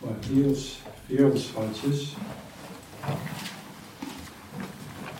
[0.00, 0.76] Matthäus
[1.08, 2.16] 24.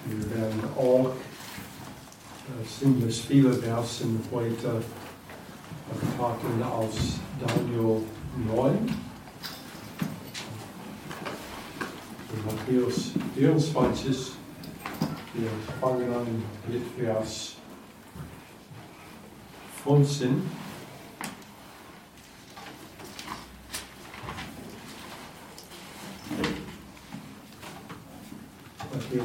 [0.05, 1.13] Wir werden auch
[2.47, 4.83] äh, ziemlich viele Versen heute
[6.19, 6.95] packen aus
[7.41, 8.03] Daniel
[8.47, 9.07] 9.
[12.45, 14.33] Matthäus 24.
[15.35, 15.51] Wir
[15.81, 17.57] fangen an mit Vers
[19.85, 20.66] 15.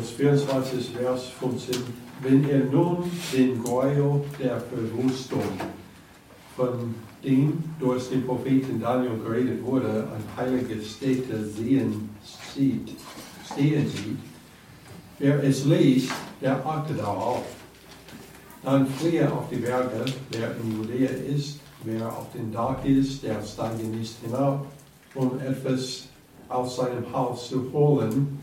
[0.02, 1.76] Matthäus 24, Vers 15.
[2.22, 5.44] Wenn er nun den Gräuel der Verwüstung,
[6.56, 12.10] von dem durch den Propheten Daniel geredet wurde, an heilige Städte sehen
[12.56, 12.96] sieht,
[13.46, 14.18] stehen sieht,
[15.20, 17.44] wer es liest, der achte darauf.
[18.64, 23.42] Dann fliehe auf die Berge, wer in Judäa ist, wer auf dem Dach ist, der
[23.44, 24.66] steige nicht hinab,
[25.14, 26.08] um etwas
[26.50, 28.41] aus seinem Haus zu holen.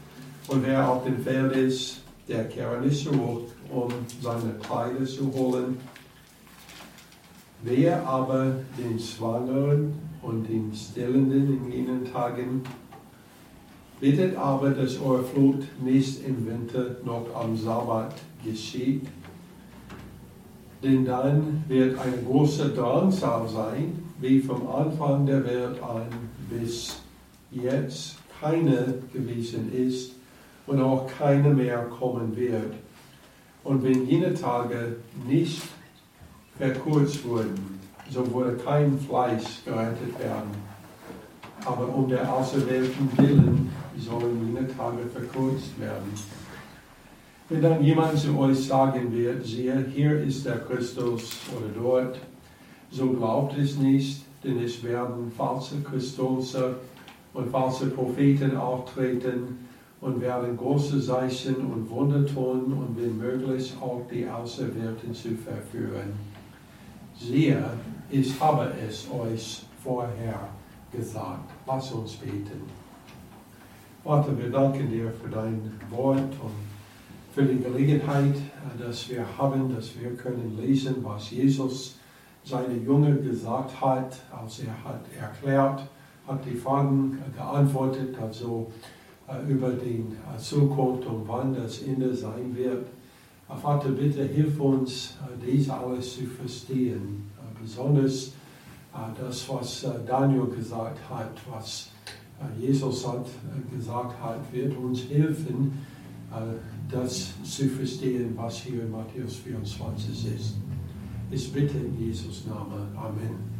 [0.48, 5.78] Und wer auf dem Feld ist, der kehre nicht zurück, um seine Kleider zu holen.
[7.62, 12.62] Wer aber den Schwangeren und den Stillenden in jenen Tagen
[14.00, 19.06] bittet aber, dass eure Flut nicht im Winter noch am Sabbat geschieht,
[20.82, 26.06] denn dann wird eine große Drangsal sein, wie vom Anfang der Welt an
[26.48, 27.00] bis
[27.50, 30.17] jetzt keine gewesen ist
[30.69, 32.74] und auch keine mehr kommen wird.
[33.64, 35.62] Und wenn jene Tage nicht
[36.56, 40.69] verkürzt wurden, so wurde kein Fleisch gerettet werden.
[41.64, 46.12] Aber um der Auserwählten willen sollen jene Tage verkürzt werden.
[47.48, 52.19] Wenn dann jemand zu euch sagen wird, siehe, hier ist der Christus oder dort,
[52.91, 56.77] so glaubt es nicht, denn es werden falsche Christusse
[57.34, 59.67] und falsche Propheten auftreten
[60.00, 66.12] und werden große Zeichen und Wunder tun und wenn möglich auch die Auserwählten zu verführen.
[67.16, 67.62] Siehe,
[68.10, 70.48] ich habe es euch vorher
[70.92, 71.50] gesagt.
[71.66, 72.62] Lass uns beten.
[74.04, 76.69] Vater, wir danken dir für dein Wort und
[77.34, 78.37] für die Gelegenheit,
[78.78, 81.97] dass wir haben, dass wir können lesen, was Jesus
[82.44, 85.82] seine Jünger gesagt hat, als er hat erklärt,
[86.26, 88.70] hat die Fragen geantwortet, also
[89.49, 92.87] über die äh, Zukunft und wann das Ende sein wird.
[93.49, 97.31] Äh, Vater, bitte hilf uns, dies alles zu verstehen,
[97.61, 98.33] besonders
[99.21, 101.91] das, was Daniel gesagt hat, was
[102.59, 103.27] Jesus hat
[103.71, 105.84] gesagt hat, wird uns helfen,
[106.91, 110.56] das zu verstehen, was hier in Matthäus 24 ist.
[111.31, 112.88] Ich bitte in Jesus Namen.
[112.97, 113.57] Amen.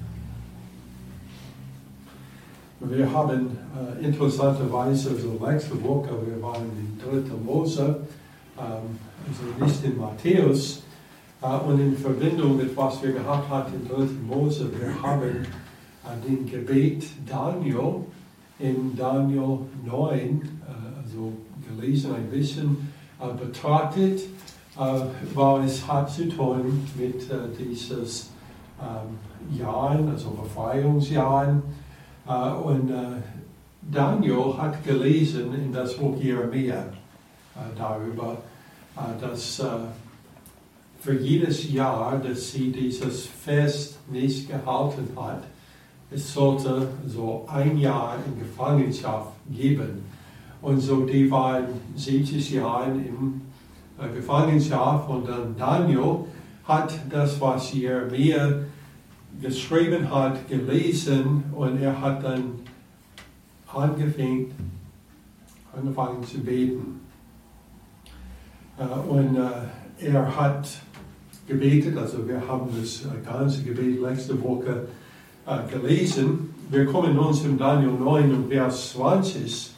[2.81, 3.59] Wir haben
[4.00, 7.34] äh, interessanterweise, so letzte Woche, wir waren in 3.
[7.44, 8.03] Mose,
[8.56, 10.84] ähm, also nicht in Matthäus,
[11.43, 13.97] äh, und in Verbindung mit was wir gehabt haben in 3.
[14.28, 18.05] Mose, wir haben äh, den Gebet Daniel
[18.61, 21.33] in Daniel 9, äh, also
[21.69, 24.21] gelesen ein bisschen, äh, betrachtet,
[24.78, 25.00] äh,
[25.34, 27.28] weil es hat zu tun mit
[27.59, 28.31] dieses
[28.81, 31.60] ähm, Jahren, also Befreiungsjahren,
[32.28, 33.22] und äh,
[33.81, 38.37] Daniel hat gelesen in das Buch Jeremia äh, darüber,
[39.21, 39.62] dass
[41.00, 45.44] für jedes Jahr, dass sie dieses Fest nicht gehalten hat,
[46.11, 50.05] es sollte so ein Jahr in Gefangenschaft geben.
[50.60, 53.41] Und so die waren 70 Jahre in
[54.15, 56.25] Gefangenschaft und dann Daniel
[56.65, 58.55] hat das, was Jeremia
[59.41, 62.60] geschrieben hat, gelesen und er hat dann
[63.72, 64.53] angefangen,
[65.76, 67.00] angefangen zu beten.
[68.78, 70.69] Äh, und äh, er hat
[71.47, 74.88] gebetet, also wir haben das ganze Gebet letzte Woche
[75.47, 76.54] äh, gelesen.
[76.71, 79.72] Wir kommen nun zum Daniel 9 und Vers 20.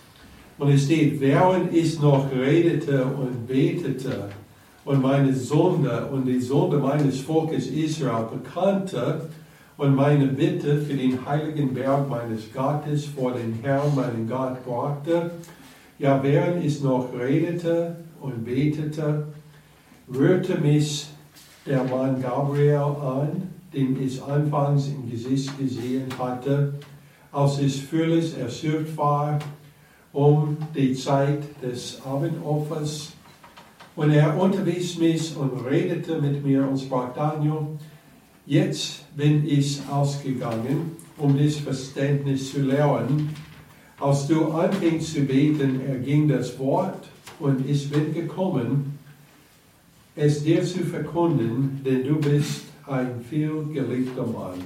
[0.58, 4.28] Und es steht, während ich noch redete und betete
[4.84, 9.28] und meine Sonde und die Sonde meines Volkes Israel bekannte,
[9.80, 15.30] und meine Bitte für den heiligen Berg meines Gottes vor den Herrn, meinen Gott, brachte.
[15.98, 19.28] Ja, während ich noch redete und betete,
[20.14, 21.06] rührte mich
[21.64, 26.74] der Mann Gabriel an, den ich anfangs im Gesicht gesehen hatte,
[27.32, 29.38] als ich völlig erschöpft war
[30.12, 33.12] um die Zeit des Abendopfers.
[33.96, 37.78] Und er unterwies mich und redete mit mir und sprach, Daniel,
[38.50, 43.32] Jetzt bin ich ausgegangen, um das Verständnis zu lernen,
[44.00, 47.06] Als du anfingst zu beten, erging das Wort
[47.38, 48.98] und ich bin gekommen,
[50.16, 54.60] es dir zu verkunden, denn du bist ein vielgeliebter Mann.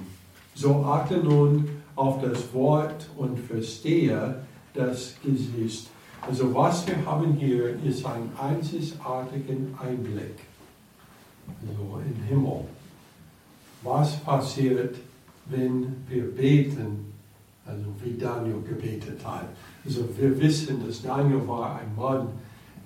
[0.54, 5.90] So achte nun auf das Wort und verstehe das Gesicht.
[6.26, 10.36] Also was wir haben hier ist ein einzigartigen Einblick
[11.60, 12.64] also im Himmel.
[13.84, 14.96] Was passiert,
[15.46, 17.12] wenn wir beten,
[17.66, 19.46] also wie Daniel gebetet hat.
[19.84, 22.28] Also wir wissen, dass Daniel war ein Mann,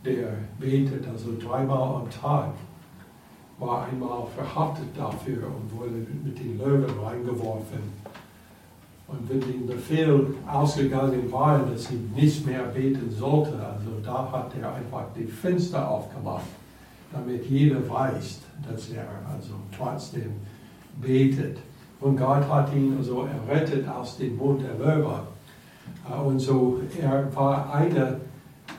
[0.05, 2.53] der betet, also dreimal am Tag,
[3.59, 7.81] war einmal verhaftet dafür und wurde mit den Löwen reingeworfen.
[9.09, 14.53] Und wenn der Befehl ausgegangen war, dass sie nicht mehr beten sollte, also da hat
[14.61, 16.45] er einfach die Fenster aufgemacht,
[17.11, 20.33] damit jeder weiß, dass er also trotzdem
[21.01, 21.59] betet.
[22.01, 25.21] Und Gott hat ihn also errettet aus dem Mund der Löwe.
[26.09, 28.21] Äh, und so, er war einer,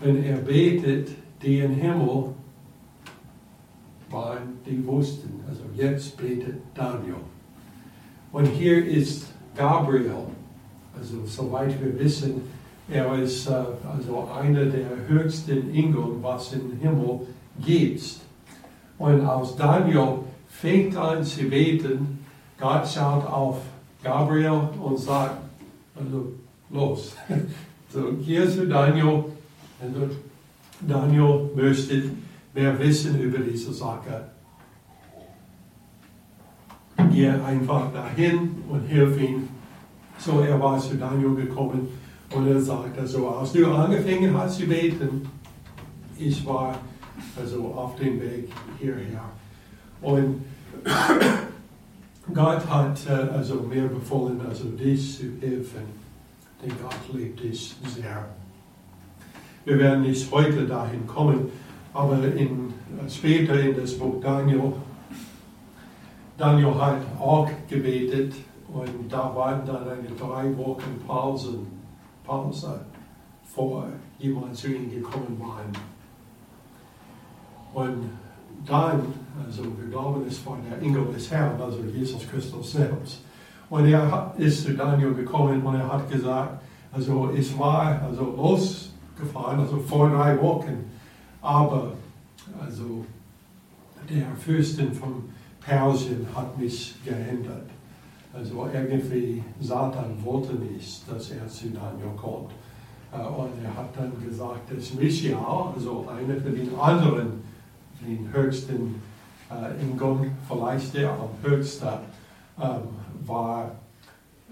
[0.02, 1.10] wenn er betet,
[1.42, 2.34] die im Himmel
[4.10, 7.16] waren, die wussten, also jetzt betet Daniel.
[8.32, 10.28] Und hier ist Gabriel,
[10.98, 12.42] also soweit wir wissen,
[12.90, 13.54] er ist äh,
[13.92, 17.22] also einer der höchsten Engel, was im Himmel
[17.64, 18.20] gibt.
[18.98, 20.20] Und als Daniel
[20.62, 22.20] fängt an zu beten,
[22.60, 23.62] Gott schaut auf
[24.04, 25.38] Gabriel und sagt,
[25.96, 26.34] also
[26.70, 27.16] los.
[27.94, 29.26] so, hier zu Daniel.
[29.82, 30.10] Also,
[30.82, 32.04] Daniel möchte
[32.54, 34.26] mehr wissen über diese Sache.
[37.12, 39.48] Gehe einfach dahin und hilf ihm.
[40.18, 41.88] So, er war zu Daniel gekommen
[42.36, 45.28] und er sagte so, als du angefangen hast zu beten,
[46.18, 46.78] ich war
[47.38, 49.24] also auf dem Weg hierher.
[50.02, 50.46] Und
[52.34, 55.84] Gott hat äh, also mir befohlen, also dich zu helfen,
[56.62, 58.28] denn Gott liebt dich sehr.
[59.66, 61.50] Wir werden nicht heute dahin kommen,
[61.94, 62.74] aber in,
[63.10, 64.74] später in das Buch Daniel,
[66.38, 68.34] Daniel hat auch gebetet
[68.72, 71.60] und da waren dann eine drei Wochen Pause,
[72.26, 72.82] Pause
[73.44, 73.88] vor
[74.20, 75.62] jemand zu ihm gekommen war.
[77.74, 78.10] Und
[78.66, 79.02] dann,
[79.46, 83.22] also wir glauben, es war der Engel des Herrn, also Jesus Christus selbst.
[83.70, 89.60] Und er ist zu Daniel gekommen und er hat gesagt, also es war also losgefahren,
[89.60, 90.86] also vor drei Wochen,
[91.42, 91.94] aber
[92.60, 93.06] also
[94.10, 95.26] der Fürstin von
[95.62, 97.70] Persien hat mich geändert.
[98.34, 102.52] Also irgendwie Satan wollte nicht, dass er zu Daniel kommt.
[103.12, 105.38] Äh, und er hat dann gesagt, dass Michael,
[105.76, 107.44] also einer von den anderen
[108.02, 108.96] den höchsten
[109.50, 111.88] äh, Ingon, vielleicht der am höchsten,
[112.62, 112.82] ähm,
[113.26, 113.72] war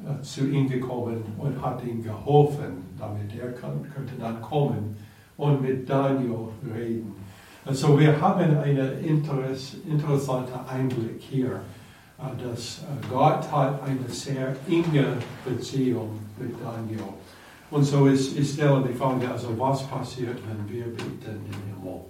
[0.06, 4.96] äh, zu ihm gekommen und hat ihm geholfen, damit er kann, könnte dann kommen
[5.38, 7.16] und mit Daniel reden.
[7.66, 11.62] Also wir haben einen Interess, interessanten Einblick hier,
[12.18, 17.14] äh, dass äh, Gott hat eine sehr enge Beziehung mit Daniel.
[17.70, 22.02] Und so ist, ist stelle die Frage, also was passiert, wenn wir beten im Himmel?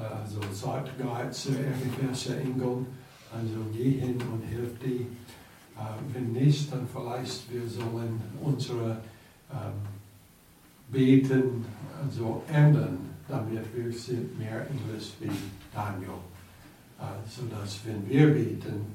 [0.00, 2.86] Also sagt Gott zu irgendwelchen
[3.32, 5.06] also geh hin und hilf die.
[5.76, 8.98] Äh, wenn nicht, dann vielleicht wir sollen unsere
[9.52, 9.72] ähm,
[10.90, 11.64] Beten
[12.02, 12.98] also ändern,
[13.28, 15.30] damit wir sind mehr Englisch wie
[15.72, 16.18] Daniel.
[16.98, 18.86] Äh, sodass wenn wir beten,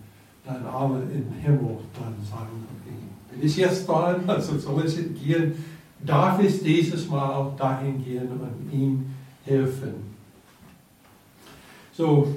[0.45, 2.95] dann alle im Himmel dann sagen, okay,
[3.31, 5.53] bin ich jetzt dran, also soll ich gehen,
[6.05, 9.05] darf ich dieses Mal dahin gehen und ihm
[9.45, 10.14] helfen.
[11.97, 12.35] So,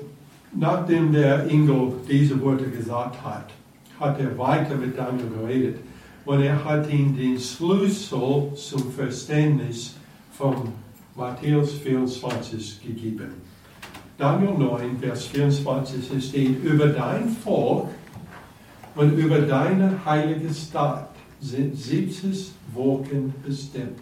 [0.55, 3.51] nachdem der Engel diese Worte gesagt hat,
[3.99, 5.79] hat er weiter mit Daniel geredet
[6.25, 9.97] und er hat ihm den Schlüssel zum Verständnis
[10.31, 10.55] von
[11.17, 13.33] Matthäus 24 gegeben.
[14.17, 17.89] Daniel 9, Vers 24 steht, über dein Volk
[18.95, 21.11] und über deine heilige Stadt
[21.41, 23.99] sind 70 Wolken bestimmt.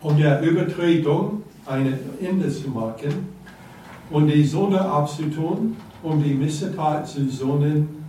[0.00, 3.35] Um der Übertretung ein Ende zu machen,
[4.10, 8.04] und die Sonne abzutun, um die Missetat zu sonnen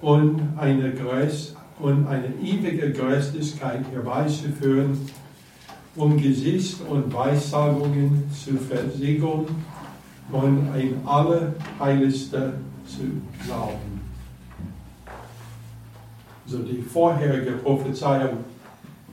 [0.00, 4.98] und eine, Geist, und eine ewige Geistlichkeit herbeizuführen,
[5.96, 9.46] um Gesicht und Weissagungen zu versiegeln
[10.30, 12.54] und ein Allerheiligste
[12.86, 13.02] zu
[13.44, 14.00] glauben.
[16.46, 18.38] So die vorherige Prophezeiung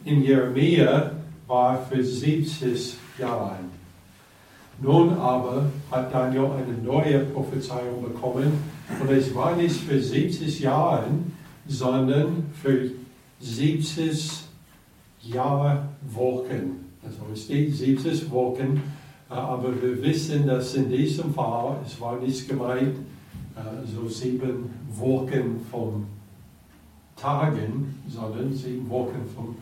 [0.05, 1.11] in Jeremia
[1.47, 3.68] war für 70 Jahre.
[4.81, 8.53] Nun aber hat Daniel eine neue Prophezeiung bekommen
[9.01, 11.05] und es war nicht für 70 Jahre,
[11.67, 12.89] sondern für
[13.41, 14.43] 70
[15.21, 16.89] Jahrwolken.
[17.03, 18.81] Also es steht 70 Wolken,
[19.29, 22.97] äh, aber wir wissen, dass in diesem Fall, es war nicht gemeint,
[23.55, 26.05] äh, so sieben Wolken von
[27.15, 29.55] Tagen, sondern sieben Wolken von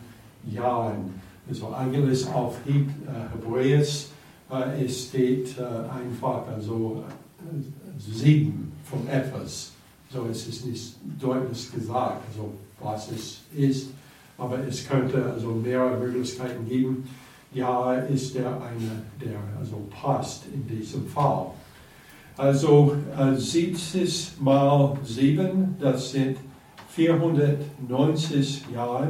[0.50, 1.14] Jahren.
[1.48, 2.84] Also eigentlich auf äh,
[3.32, 4.06] Hebräisch
[4.80, 7.04] es steht einfach also
[7.98, 9.72] sieben von etwas.
[10.10, 13.88] So es ist nicht deutlich gesagt, also was es ist,
[14.38, 17.08] aber es könnte also mehrere Möglichkeiten geben.
[17.52, 21.46] Ja, ist der eine, der also passt in diesem Fall.
[22.36, 26.36] Also äh, 70 mal 7, das sind
[26.90, 29.08] 490 Jahre.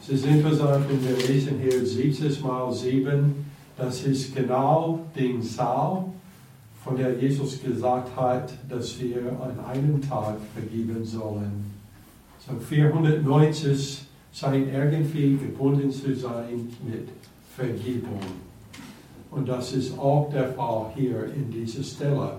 [0.00, 3.51] Es ist interessant, wenn wir lesen hier 70 mal 7,
[3.82, 6.04] das ist genau die Zahl,
[6.84, 11.64] von der Jesus gesagt hat, dass wir an einem Tag vergeben sollen.
[12.38, 17.08] So 490 scheint irgendwie gebunden zu sein mit
[17.56, 18.20] Vergebung.
[19.30, 22.36] Und das ist auch der Fall hier in dieser Stelle.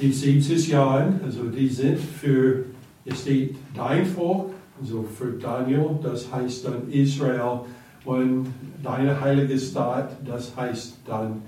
[0.00, 2.64] Die 70 Jahre, also die sind für,
[3.04, 7.60] es steht dein Volk, also für Daniel, das heißt dann Israel,
[8.04, 8.46] und
[8.82, 11.42] deine heilige Stadt, das heißt dann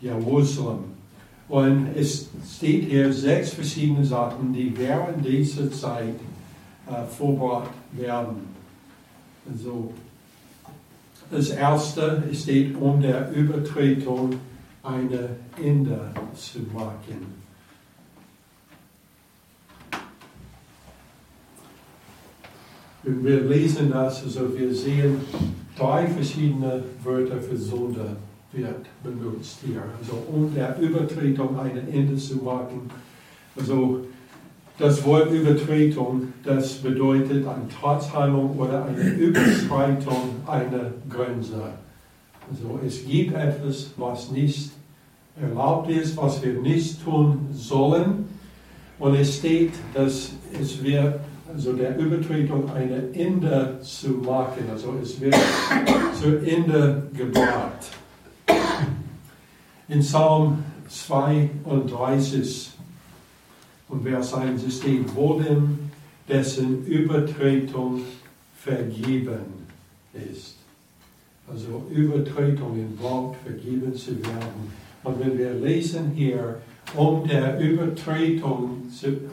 [0.00, 0.84] Jerusalem.
[1.48, 6.14] Und es steht hier sechs verschiedene Sachen, die während dieser Zeit
[6.88, 8.56] äh, vorgebracht werden.
[9.48, 9.92] Also
[11.30, 14.34] das erste steht, um der Übertretung
[14.82, 15.30] eine
[15.62, 17.46] Ende zu machen.
[23.02, 25.20] Wir lesen das, also wir sehen
[25.76, 28.16] drei verschiedene Wörter für Sünde
[28.52, 29.82] wird benutzt hier.
[30.00, 32.90] Also um der Übertretung ein Ende zu machen.
[33.58, 34.00] Also
[34.78, 41.62] das Wort Übertretung, das bedeutet eine Trotzheilung oder eine Überschreitung einer Grenze.
[42.50, 44.70] Also es gibt etwas, was nicht
[45.40, 48.35] erlaubt ist, was wir nicht tun sollen.
[48.98, 51.20] Und es steht, dass es wird,
[51.52, 54.64] also der Übertretung ein Ende zu machen.
[54.70, 55.34] Also es wird
[56.20, 57.90] zu Ende gebracht.
[59.88, 62.72] In Psalm 32
[63.88, 65.90] und wer sein System wurden,
[66.28, 68.00] dessen Übertretung
[68.56, 69.66] vergeben
[70.12, 70.56] ist.
[71.48, 74.72] Also Übertretung im Wort vergeben zu werden.
[75.04, 76.60] Und wenn wir lesen hier,
[76.94, 78.82] um der Übertretung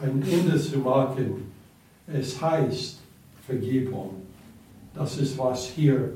[0.02, 1.50] ein Ende zu machen,
[2.06, 3.00] es heißt
[3.46, 4.10] Vergebung.
[4.94, 6.12] Das ist, was hier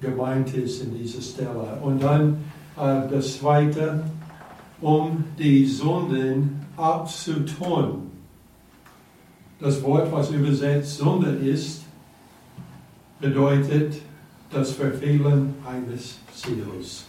[0.00, 1.78] gemeint ist in dieser Stelle.
[1.82, 2.38] Und dann
[2.76, 4.02] äh, das Zweite,
[4.80, 8.10] um die Sünden abzutun.
[9.58, 11.82] Das Wort, was übersetzt Sünde ist,
[13.20, 14.00] bedeutet
[14.50, 17.04] das Verfehlen eines Ziels.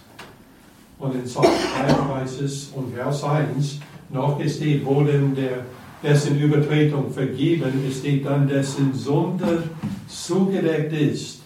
[1.01, 3.79] Und in Psalm 33 und Vers 1
[4.11, 5.65] noch steht, wo denn der,
[6.03, 9.63] dessen Übertretung vergeben, steht dann, dessen Sünde
[10.07, 11.41] zugedeckt ist.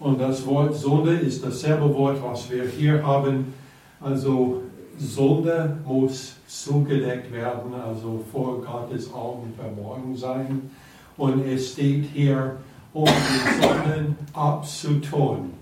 [0.00, 3.54] Und das Wort Sünde ist dasselbe Wort, was wir hier haben.
[4.00, 4.62] Also
[4.98, 10.70] Sünde muss zugedeckt werden, also vor Gottes Augen verborgen sein.
[11.16, 12.56] Und es steht hier,
[12.92, 15.52] um die Sünden abzutun,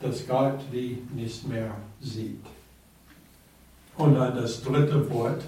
[0.00, 2.44] dass Gott die nicht mehr sieht.
[3.96, 5.42] Und dann das dritte Wort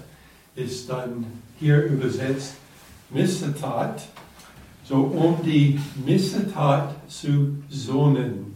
[0.55, 1.25] ist dann
[1.59, 2.53] hier übersetzt
[3.09, 4.07] Missetat,
[4.83, 8.55] so um die Missetat zu sohnen.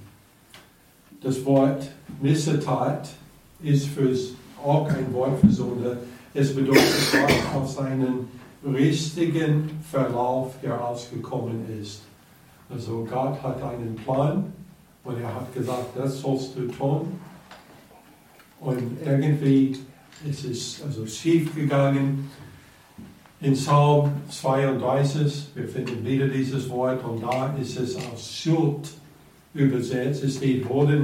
[1.21, 1.89] Das Wort
[2.21, 3.09] Missetat
[3.61, 4.31] ist fürs
[4.63, 5.97] auch kein Wort für Sünde.
[6.33, 8.27] Es bedeutet Gott auf seinen
[8.65, 12.01] richtigen Verlauf herausgekommen ist.
[12.69, 14.51] Also Gott hat einen Plan
[15.03, 17.19] und er hat gesagt, das sollst du tun.
[18.63, 19.77] Und irgendwie
[20.25, 22.29] ist es also schief gegangen.
[23.41, 28.89] In Psalm 32, wir finden wieder dieses Wort und da ist es als Schuld
[29.53, 30.23] übersetzt.
[30.23, 31.03] Es steht, wo den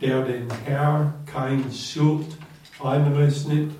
[0.00, 2.26] der den Herr kein Schuld
[2.82, 3.70] einrechnet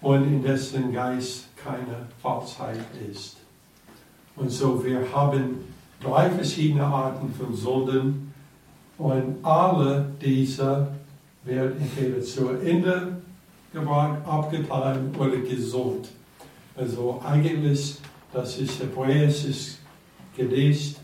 [0.00, 2.78] und in dessen Geist keine Falschheit
[3.10, 3.38] ist.
[4.36, 5.64] Und so, wir haben
[6.00, 8.32] drei verschiedene Arten von Sünden
[8.98, 10.88] und alle diese
[11.44, 13.20] werden entweder zu Ende
[13.72, 16.08] gebracht, abgetan oder gesund.
[16.76, 17.98] Also eigentlich,
[18.32, 19.78] das ist hebräisches
[20.36, 20.98] Gedicht,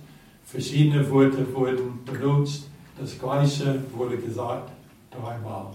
[0.44, 4.70] verschiedene Worte wurden benutzt, das Gleiche wurde gesagt
[5.10, 5.66] dreimal.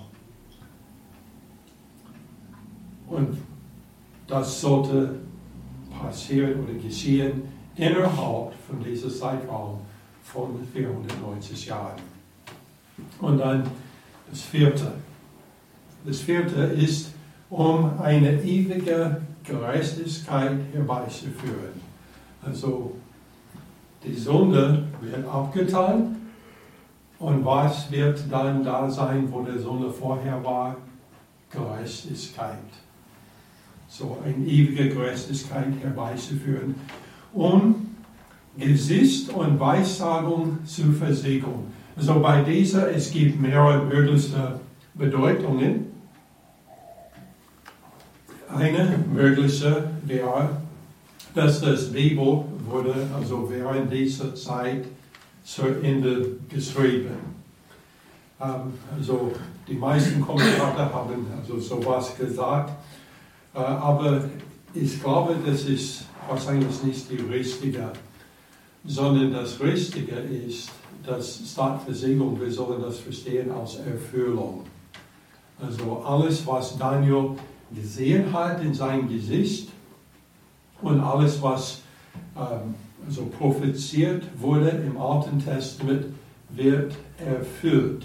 [3.08, 3.38] Und
[4.28, 5.16] das sollte
[6.02, 7.44] passieren oder geschehen
[7.76, 9.80] innerhalb von diesem Zeitraum
[10.24, 12.00] von 490 Jahren.
[13.20, 13.64] Und dann
[14.32, 14.94] das vierte.
[16.06, 17.12] Das vierte ist,
[17.50, 21.82] um eine ewige Gerechtigkeit herbeizuführen.
[22.44, 22.96] Also
[24.04, 26.16] die Sünde wird abgetan
[27.20, 30.76] und was wird dann da sein, wo der Sünde vorher war?
[31.52, 32.56] Gerechtigkeit.
[33.88, 36.76] So eine ewige Gerechtigkeit herbeizuführen,
[37.34, 37.88] um
[38.58, 41.81] Gesicht und Weissagung zu versiegeln.
[42.02, 44.60] Also bei dieser, es gibt mehrere mögliche
[44.96, 45.86] Bedeutungen.
[48.50, 50.50] Eine mögliche wäre,
[51.36, 54.86] dass das Bibel wurde also während dieser Zeit
[55.44, 57.18] zu Ende geschrieben.
[58.42, 59.34] Ähm, also
[59.68, 62.72] die meisten Kommentatoren haben also sowas gesagt,
[63.54, 64.24] äh, aber
[64.74, 67.92] ich glaube, das ist wahrscheinlich nicht die richtige,
[68.86, 70.72] sondern das Richtige ist,
[71.06, 74.62] dass Startversiegelung, wir sollen das verstehen als Erfüllung.
[75.60, 77.32] Also alles, was Daniel
[77.74, 79.70] gesehen hat in seinem Gesicht
[80.82, 81.82] und alles, was
[82.36, 86.06] ähm, also propheziert wurde im Alten Testament,
[86.50, 88.04] wird erfüllt.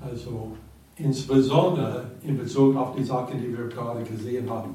[0.00, 0.52] Also
[0.96, 4.74] insbesondere in Bezug auf die Sachen, die wir gerade gesehen haben.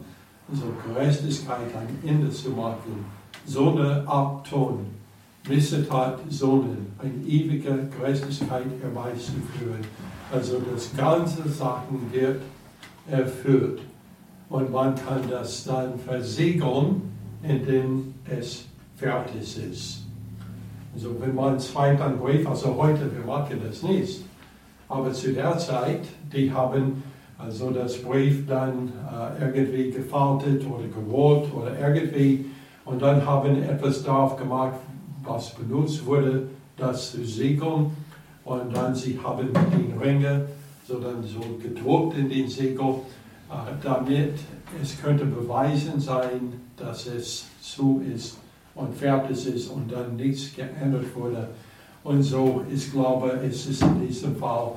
[0.50, 3.06] Also Gerechtigkeit ein Ende zu machen,
[3.46, 4.86] Sonne abtun,
[5.48, 9.86] Missetat Sohnen, eine ewige Gerechtigkeit herbeizuführen.
[10.32, 12.42] Also das ganze Sachen wird
[13.10, 13.80] erfüllt.
[14.50, 17.02] Und man kann das dann versiegeln
[17.44, 20.04] indem es fertig ist.
[20.94, 24.22] Also wenn man einen Brief, also heute, wir machen das nicht,
[24.90, 26.02] aber zu der Zeit,
[26.34, 27.04] die haben
[27.38, 32.46] also das Brief dann äh, irgendwie gefaltet oder gerollt oder irgendwie
[32.86, 34.78] und dann haben etwas darauf gemacht,
[35.28, 37.92] was benutzt wurde, das zu siegeln
[38.46, 40.48] und dann sie haben die Ringe
[40.88, 43.02] so dann so gedruckt in den Siegel,
[43.50, 44.36] äh, damit
[44.82, 48.38] es könnte beweisen sein, dass es zu ist
[48.76, 51.50] und fertig ist und dann nichts geändert wurde.
[52.04, 54.74] Und so, ich glaube, es ist in diesem Fall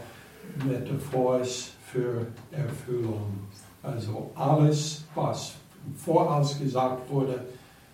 [0.67, 3.49] metaphorisch für Erfüllung.
[3.83, 5.55] Also alles, was
[5.97, 7.45] vorausgesagt wurde,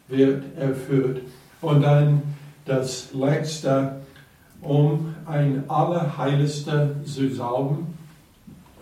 [0.08, 1.22] wird erfüllt.
[1.60, 2.22] Und dann
[2.66, 3.96] das letzte,
[4.60, 7.94] um ein Allerheiligste zu salben.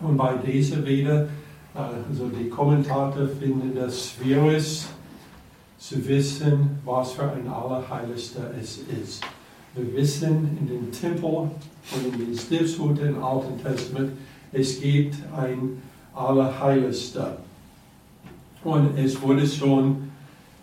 [0.01, 1.27] Und bei dieser wieder
[1.75, 4.85] also die Kommentator finden das schwierig
[5.77, 9.21] zu wissen, was für ein Allerheiligster es ist.
[9.73, 14.11] Wir wissen in dem Tempel und in den Stiftshut im Alten Testament,
[14.53, 15.81] es gibt ein
[16.13, 17.37] Allerheiligster.
[18.63, 20.11] Und es wurde schon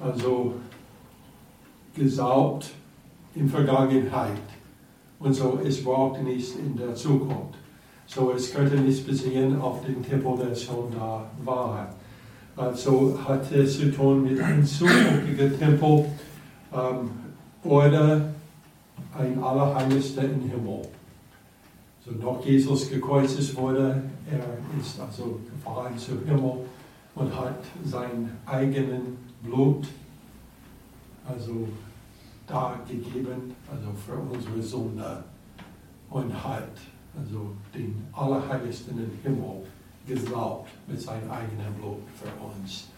[0.00, 0.54] also
[1.94, 2.70] gesaugt
[3.34, 4.32] in Vergangenheit.
[5.18, 7.54] Und so, es braucht nicht in der Zukunft.
[8.06, 11.94] So, es könnte nicht passieren auf dem Tempel, der schon da war.
[12.56, 16.04] Also hat es zu tun mit einem zukünftigen Tempel
[16.72, 17.10] ähm,
[17.64, 18.34] oder
[19.18, 20.82] ein Allerheiligster im Himmel.
[22.04, 26.66] So noch Jesus gekreuzigt wurde, er ist also gefahren zum Himmel
[27.14, 29.86] und hat sein eigenen Blut
[31.28, 31.68] also
[32.46, 35.24] da gegeben, also für unsere Sünde
[36.10, 36.68] und hat
[37.16, 39.62] also den Allerheiligsten im Himmel,
[40.06, 42.88] gesalbt mit seinem eigenen Blut für uns.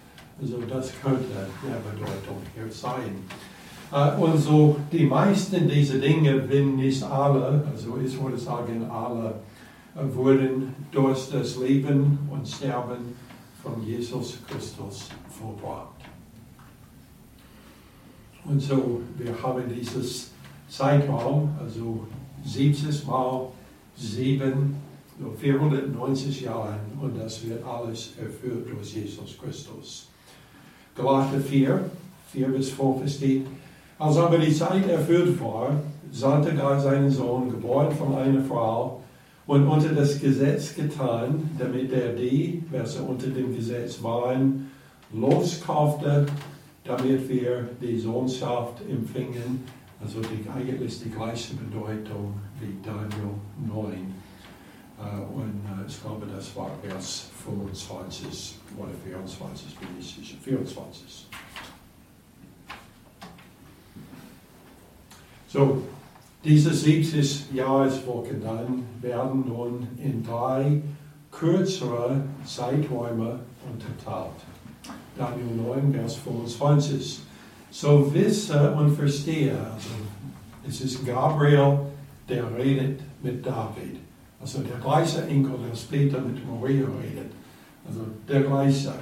[0.40, 3.16] Also das könnte der Bedeutung hier sein.
[3.92, 9.35] Äh, und so die meisten dieser Dinge, wenn nicht alle, also ich würde sagen alle,
[9.94, 13.14] äh, wurden durch das Leben und Sterben
[13.62, 15.93] von Jesus Christus vollbracht.
[18.44, 20.30] Und so, wir haben dieses
[20.68, 22.07] Zeitraum, also
[22.44, 23.48] 70 Mal
[23.96, 24.76] sieben,
[25.18, 30.09] nur 490 Jahren und das wird alles erfüllt durch Jesus Christus.
[30.96, 31.90] Galater 4,
[32.33, 33.46] 4 bis 5 steht,
[33.98, 35.80] als aber die Zeit erfüllt war,
[36.11, 39.00] sandte Gott seinen Sohn, geboren von einer Frau,
[39.46, 44.70] und unter das Gesetz getan, damit er die, welche unter dem Gesetz waren,
[45.12, 46.26] loskaufte,
[46.85, 49.64] damit wir die Sohnschaft empfingen
[50.05, 53.35] also die, eigentlich die gleiche Bedeutung wie Daniel
[53.66, 53.92] 9.
[54.99, 60.37] Äh, und äh, ich glaube, das war Vers 25 oder 24, bin ich sicher.
[60.42, 61.27] 24.
[65.49, 65.83] So,
[66.42, 70.83] diese 70 Jahreswochen dann werden nun in drei
[71.31, 73.40] kürzere Zeiträume
[73.73, 74.54] unterteilt.
[75.16, 77.20] Daniel 9, Vers 25
[77.70, 79.90] So wisse und verstehe, also
[80.66, 81.81] es ist Gabriel,
[82.29, 83.98] der redet mit David.
[84.40, 87.33] Also der gleiche Enkel, der später mit Maria redet.
[87.87, 88.92] Also der gleiche.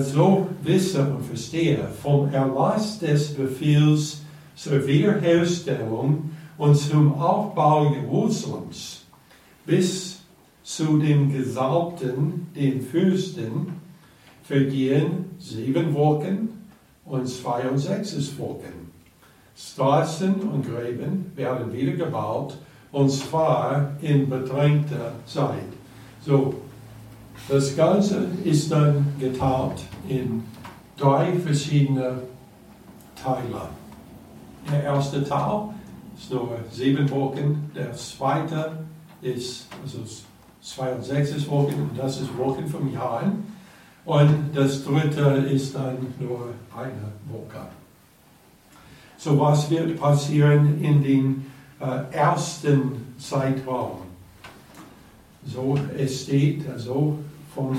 [0.00, 4.22] So wisse und verstehe vom Erlass des Befehls
[4.56, 9.04] zur Wiederherstellung und zum Aufbau Jerusalems
[9.64, 10.20] bis
[10.64, 13.77] zu dem Gesalbten, den Fürsten,
[14.48, 16.48] vergehen sieben Wochen
[17.04, 18.90] und 62 Wochen.
[19.54, 22.56] Straßen und Gräben werden wieder gebaut
[22.90, 25.68] und zwar in bedrängter Zeit.
[26.24, 26.54] So,
[27.46, 30.42] das Ganze ist dann geteilt in
[30.96, 32.22] drei verschiedene
[33.22, 33.68] Teile.
[34.72, 35.68] Der erste Teil
[36.16, 38.78] ist nur sieben Wochen, der zweite
[39.20, 39.98] ist also
[40.62, 43.30] 62 Wochen und das ist Wochen vom Jahr.
[44.08, 45.20] Und das dritte
[45.52, 47.66] ist dann nur eine Woche.
[49.18, 51.46] So was wird passieren in den
[51.78, 53.98] äh, ersten Zeitraum?
[55.44, 57.18] So es steht also
[57.54, 57.76] vom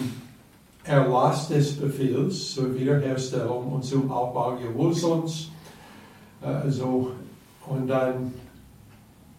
[0.83, 5.49] Erlass des Befehls zur Wiederherstellung und zum Aufbau Jerusalems.
[6.43, 7.09] Äh, so,
[7.65, 8.35] und dann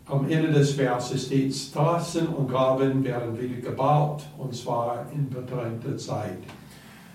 [0.06, 5.96] am Ende des Verses steht, Straßen und Graben werden wieder gebaut, und zwar in bedrängter
[5.96, 6.38] Zeit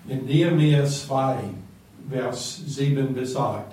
[0.08, 1.36] in Nehemiah 2,
[2.10, 3.72] Vers 7 besagt.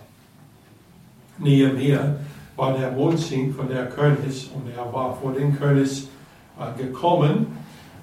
[1.38, 2.16] Nehemiah
[2.56, 6.08] war der Wohnzing von der König und er war vor den König
[6.60, 7.48] äh, gekommen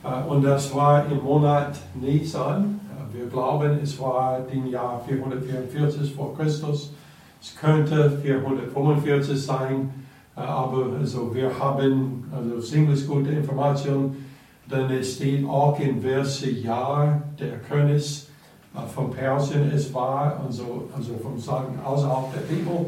[0.04, 2.80] äh, und das war im Monat Nisan.
[3.14, 6.92] Äh, wir glauben, es war im Jahr 444 vor Christus.
[7.40, 9.90] Es könnte 445 sein,
[10.36, 14.29] aber also wir haben also ziemlich gute Informationen
[14.70, 18.26] denn es steht auch in welche Jahr der König
[18.74, 22.86] äh, von Persien es war, also, also vom Sagen außerhalb der Bibel.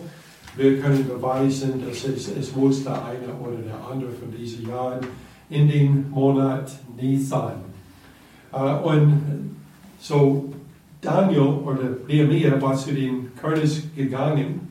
[0.55, 5.01] Wir können beweisen, dass es, es musste einer oder der andere von diesen Jahren
[5.49, 7.55] in den Monat Nisan.
[8.53, 9.57] Äh, und
[9.99, 10.53] so
[11.01, 14.69] Daniel oder Nehemiah war zu den König gegangen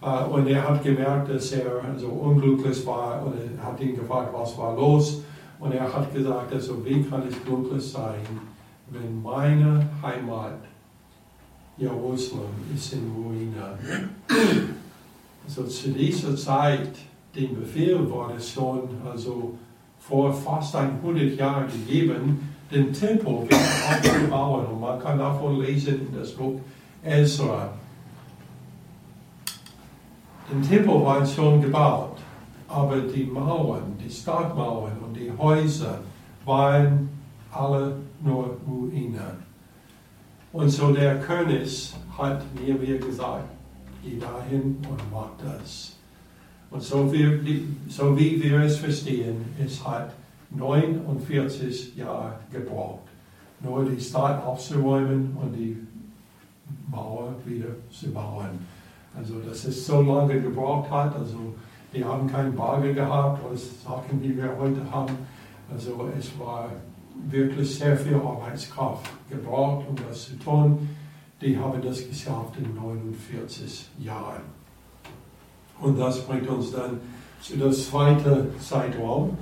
[0.00, 1.64] äh, und er hat gemerkt, dass er
[1.98, 5.22] so unglücklich war und er hat ihn gefragt, was war los.
[5.60, 8.20] Und er hat gesagt, also wie kann es glücklich sein,
[8.90, 10.58] wenn meine Heimat
[11.76, 13.78] Jerusalem ist in Ruine.
[15.46, 16.90] Also zu dieser Zeit,
[17.34, 19.54] den Befehl wurde schon also
[20.00, 24.66] vor fast 100 Jahren gegeben, den Tempel wieder aufzubauen.
[24.66, 26.60] Und man kann davon lesen in das Buch
[27.04, 27.70] Ezra.
[30.50, 32.07] Den Tempel war schon gebaut
[32.68, 36.00] aber die Mauern, die Stadtmauern und die Häuser
[36.44, 37.08] waren
[37.50, 39.48] alle nur Ruinen.
[40.52, 43.48] Und so der König hat mir wie gesagt,
[44.02, 45.96] geh dahin und mach das.
[46.70, 50.12] Und so wie, so wie wir es verstehen, es hat
[50.50, 53.08] 49 Jahre gebraucht,
[53.60, 55.76] nur die Stadt aufzuräumen und die
[56.90, 58.66] Mauer wieder zu bauen.
[59.16, 61.54] Also dass es so lange gebraucht hat, also
[61.92, 65.14] die haben keinen Bargeld gehabt, was Sachen, die wir heute haben.
[65.72, 66.70] Also es war
[67.30, 70.88] wirklich sehr viel Arbeitskraft gebraucht, um das zu tun.
[71.40, 74.42] Die haben das geschafft in 49 Jahren.
[75.80, 77.00] Und das bringt uns dann
[77.40, 79.38] zu der zweiten Zeitraum.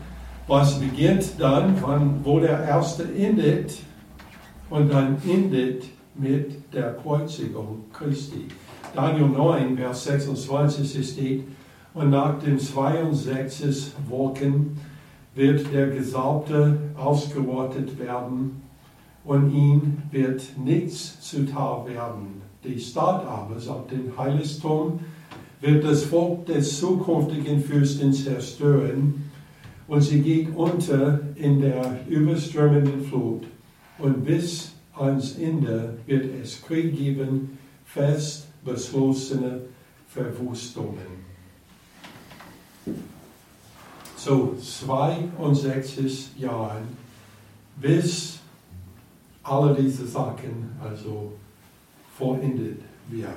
[0.47, 3.79] Was beginnt dann, wann, wo der erste endet
[4.71, 8.47] und dann endet mit der Kreuzigung Christi.
[8.95, 11.45] Daniel 9, Vers 26 steht,
[11.97, 14.79] und nach den 62 Wochen
[15.35, 18.61] wird der Gesalbte ausgerottet werden
[19.25, 22.43] und ihm wird nichts zuteil werden.
[22.63, 25.01] Die Stadt aber, sagt den Heiligtum,
[25.63, 29.31] wird das Volk des zukünftigen Fürsten zerstören
[29.89, 33.45] und sie geht unter in der überströmenden Flut.
[33.99, 37.57] Und bis ans Ende wird es Krieg geben,
[37.87, 39.61] fest beschlossene
[40.09, 41.16] Verwüstungen
[44.27, 46.83] so 62 Jahren,
[47.81, 48.41] bis
[49.45, 51.33] alle diese Sachen also
[52.19, 53.31] vollendet wird.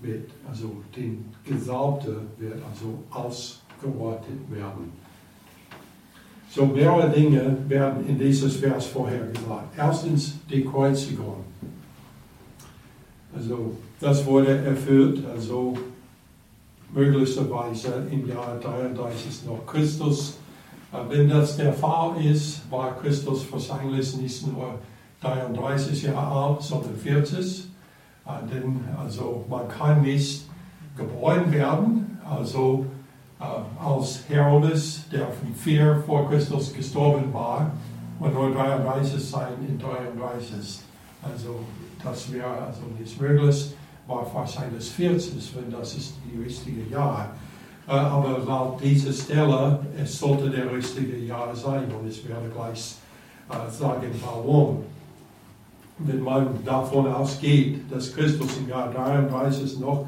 [0.00, 4.92] wird also den Gesalbte wird also ausgerottet werden.
[6.48, 9.76] So mehrere Dinge werden in dieses Vers vorher gesagt.
[9.76, 11.44] Erstens die Kreuzigung.
[13.34, 15.76] Also das wurde erfüllt, also
[16.92, 20.38] möglicherweise im Jahr 33 noch Christus.
[20.92, 24.78] Äh, wenn das der Fall ist, war Christus wahrscheinlich nicht nur
[25.20, 27.64] 33 Jahre alt, sondern 40.
[28.26, 30.46] Äh, denn also man kann nicht
[30.96, 32.86] geboren werden, also
[33.40, 33.44] äh,
[33.84, 37.70] als Herodes, der von 4 vor Christus gestorben war,
[38.18, 40.80] und nur 33 sein in 33.
[41.22, 41.60] Also
[42.02, 43.74] das wäre also nicht möglich,
[44.10, 47.30] war wahrscheinlich 40, wenn das ist die richtige Jahr.
[47.88, 52.96] Äh, aber laut dieser Stelle, es sollte der richtige Jahr sein und ich werde gleich
[53.70, 54.84] sagen, warum.
[55.98, 60.06] Wenn man davon ausgeht, dass Christus im Jahr 33 noch,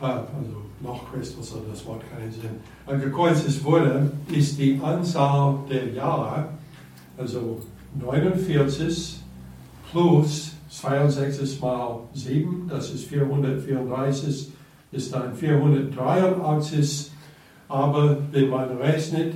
[0.00, 6.48] also noch Christus, also das Wort keinen Sinn, gekreuzigt wurde, ist die Anzahl der Jahre,
[7.18, 7.60] also
[8.00, 9.20] 49
[9.90, 14.52] plus 62 mal 7, das ist 434,
[14.92, 17.10] ist dann 483.
[17.68, 19.34] Aber wenn man rechnet,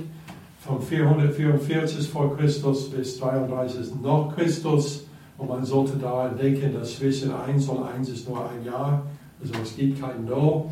[0.59, 5.05] von 444 vor Christus bis 33 nach Christus,
[5.37, 9.01] und man sollte daran denken, dass zwischen 1 und 1 ist nur ein Jahr,
[9.41, 10.65] also es gibt kein Null,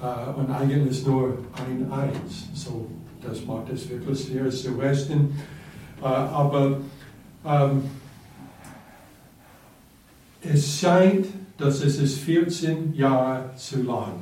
[0.00, 2.12] äh, und eigentlich nur ein 1.
[2.54, 2.86] So,
[3.20, 5.36] das macht es wirklich schwer zu rechnen.
[6.00, 6.78] Äh, aber
[7.44, 7.82] ähm,
[10.52, 11.26] es scheint,
[11.58, 14.12] dass es ist 14 Jahre zu lang,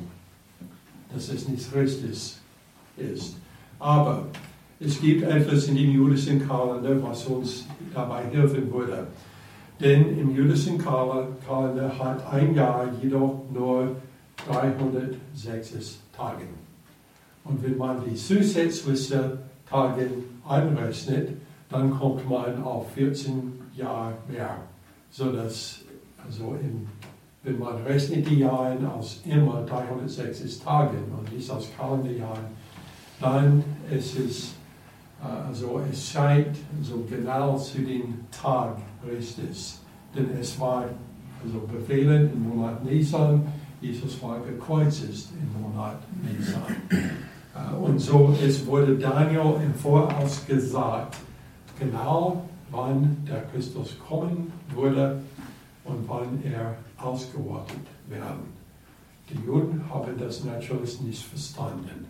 [1.13, 2.37] dass es nicht richtig
[2.97, 3.35] ist.
[3.79, 4.27] Aber
[4.79, 9.07] es gibt etwas in dem jüdischen Kalender, was uns dabei helfen würde.
[9.79, 13.95] Denn im jüdischen Kalender hat ein Jahr jedoch nur
[14.47, 16.43] 306 Tage.
[17.43, 20.09] Und wenn man die zusätzlichen Tage
[20.47, 21.29] einrechnet,
[21.69, 24.57] dann kommt man auf 14 Jahre mehr,
[25.09, 25.84] sodass
[26.25, 26.87] also in,
[27.43, 32.45] wenn man rechnet die Jahre aus immer 360 Tagen und nicht aus Kalenderjahren,
[33.19, 34.53] dann ist es,
[35.21, 39.75] äh, also es scheint so genau zu den Tag richtig.
[40.15, 40.85] Denn es war
[41.43, 43.45] also Befehlen im Monat Nisan,
[43.81, 46.75] Jesus war gekreuzigt im Monat Nisan.
[47.53, 51.17] Äh, und so es wurde Daniel im Voraus gesagt,
[51.79, 55.21] genau wann der Christus kommen würde
[55.85, 58.53] und wann er ausgerottet werden.
[59.29, 62.07] Die Juden haben das natürlich nicht verstanden.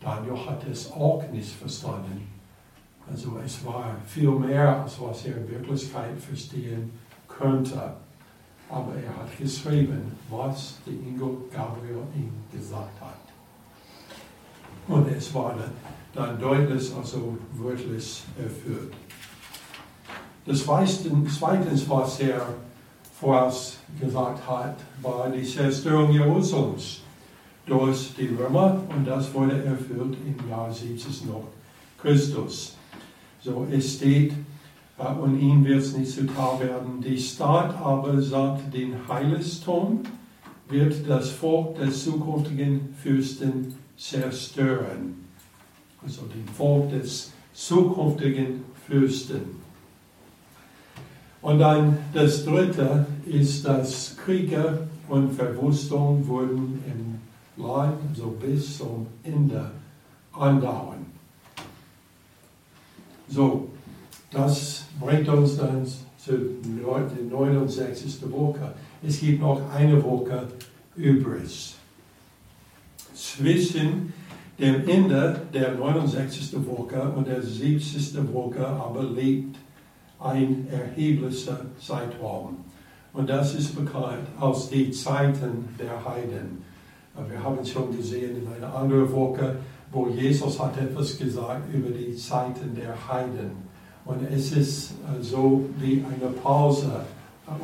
[0.00, 2.28] Daniel hat es auch nicht verstanden.
[3.10, 6.90] Also es war viel mehr, als was er in Wirklichkeit verstehen
[7.28, 7.94] könnte.
[8.68, 13.20] Aber er hat geschrieben, was der Engel Gabriel ihm gesagt hat.
[14.88, 15.56] Und es war
[16.14, 18.92] dann deutlich, also wörtlich erfüllt.
[20.46, 22.46] Das Zweitens, was er
[23.24, 27.00] vorausgesagt hat, war die Zerstörung Jerusalems
[27.66, 31.44] durch die Römer und das wurde erfüllt im Jahr 70 noch
[32.00, 32.76] Christus.
[33.40, 34.32] So, es steht,
[34.98, 37.00] äh, und ihm wird es nicht zuteil werden.
[37.00, 40.00] Die Stadt aber sagt den Heiligtum,
[40.68, 45.24] wird das Volk des zukünftigen Fürsten zerstören.
[46.04, 49.62] Also den Volk des zukünftigen Fürsten.
[51.40, 59.06] Und dann das dritte ist, dass Kriege und Verwüstung wurden im Land so bis zum
[59.22, 59.70] Ende
[60.32, 61.06] andauern.
[63.28, 63.68] So,
[64.30, 65.86] das bringt uns dann
[66.18, 68.30] zu der 69.
[68.30, 68.72] Woche.
[69.06, 70.48] Es gibt noch eine Woche
[70.96, 71.74] übrig.
[73.14, 74.12] Zwischen
[74.58, 76.54] dem Ende der 69.
[76.66, 78.32] Woche und der 70.
[78.32, 79.56] Woche aber liegt
[80.20, 82.63] ein erheblicher Zeitraum.
[83.14, 86.64] Und das ist bekannt als die Zeiten der Heiden.
[87.28, 89.56] Wir haben es schon gesehen in einer anderen Woche,
[89.92, 93.52] wo Jesus hat etwas gesagt über die Zeiten der Heiden.
[94.04, 96.90] Und es ist äh, so wie eine Pause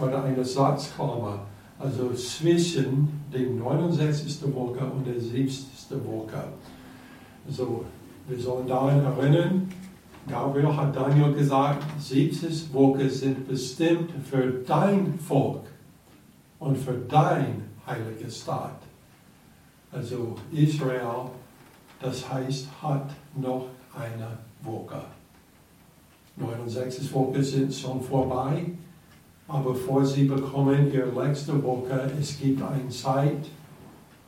[0.01, 1.41] oder eine Satzklammer,
[1.79, 4.43] also zwischen der 69.
[4.55, 5.91] Woche und der 70.
[6.07, 6.45] Woche.
[7.47, 7.85] Also
[8.29, 9.69] wir sollen daran erinnern,
[10.29, 15.63] Gabriel hat Daniel gesagt, 70 Wochen sind bestimmt für dein Volk
[16.59, 18.81] und für dein heiliges Staat.
[19.91, 21.31] Also Israel,
[22.01, 23.67] das heißt, hat noch
[23.99, 25.03] eine Woche.
[26.37, 28.67] 69 Wochen sind schon vorbei,
[29.49, 33.47] aber vor sie bekommen ihre letzte Woche, es gibt eine Zeit,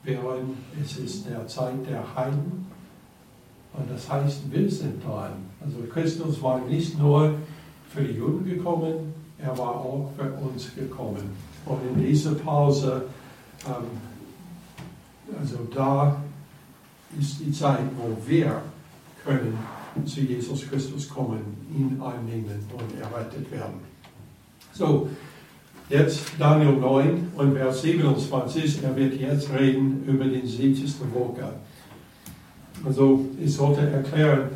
[0.02, 2.66] während es ist der Zeit der Heiden
[3.74, 5.32] und das heißt, sind dran.
[5.64, 7.34] Also Christus war nicht nur
[7.88, 11.30] für die Juden gekommen, er war auch für uns gekommen.
[11.64, 13.04] Und in dieser Pause,
[13.66, 13.98] ähm,
[15.38, 16.16] also da
[17.18, 18.62] ist die Zeit, wo wir
[19.24, 19.58] können
[20.04, 21.40] zu Jesus Christus kommen,
[21.74, 23.80] ihn annehmen und errettet werden.
[24.72, 25.08] So,
[25.92, 30.94] Jetzt Daniel 9 und Vers 27, er wird jetzt reden über den 70.
[31.12, 31.52] Woche.
[32.84, 34.50] Also ich sollte erklären,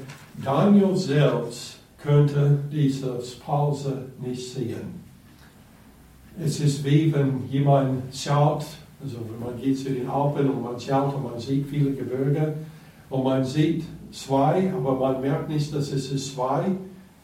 [0.45, 5.07] Daniel selbst könnte diese Pause nicht sehen.
[6.39, 8.67] Es ist wie wenn jemand schaut,
[9.03, 12.55] also wenn man geht zu den Alpen und man schaut und man sieht viele Gebirge
[13.09, 16.65] und man sieht zwei, aber man merkt nicht, dass es ist zwei,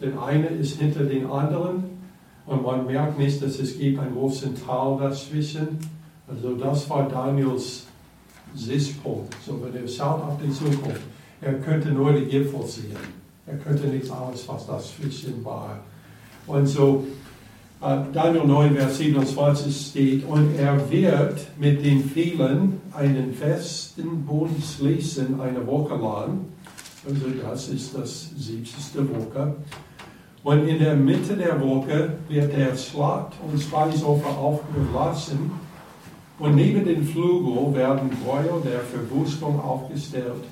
[0.00, 1.84] denn eine ist hinter den anderen
[2.46, 5.78] und man merkt nicht, dass es gibt einen großen Tal dazwischen.
[6.28, 7.86] Also das war Daniels
[8.54, 9.34] Sichtpunkt.
[9.44, 11.02] So, wenn er schaut auf die Zukunft,
[11.40, 12.96] er könnte nur die Gipfel sehen.
[13.46, 15.80] Er könnte nichts anderes, was dazwischen war.
[16.46, 17.04] Und so,
[17.80, 24.56] äh, Daniel 9, Vers 27 steht, und er wird mit den vielen einen festen Bund
[24.64, 26.46] schließen, eine Woche lang.
[27.04, 29.08] Also das ist das 70.
[29.10, 29.56] Woche.
[30.44, 35.50] Und in der Mitte der Woche wird der Schlacht und Speisopfer aufgelassen.
[36.42, 40.42] Und neben den Flügel werden Gräuel der Verwüstung aufgestellt.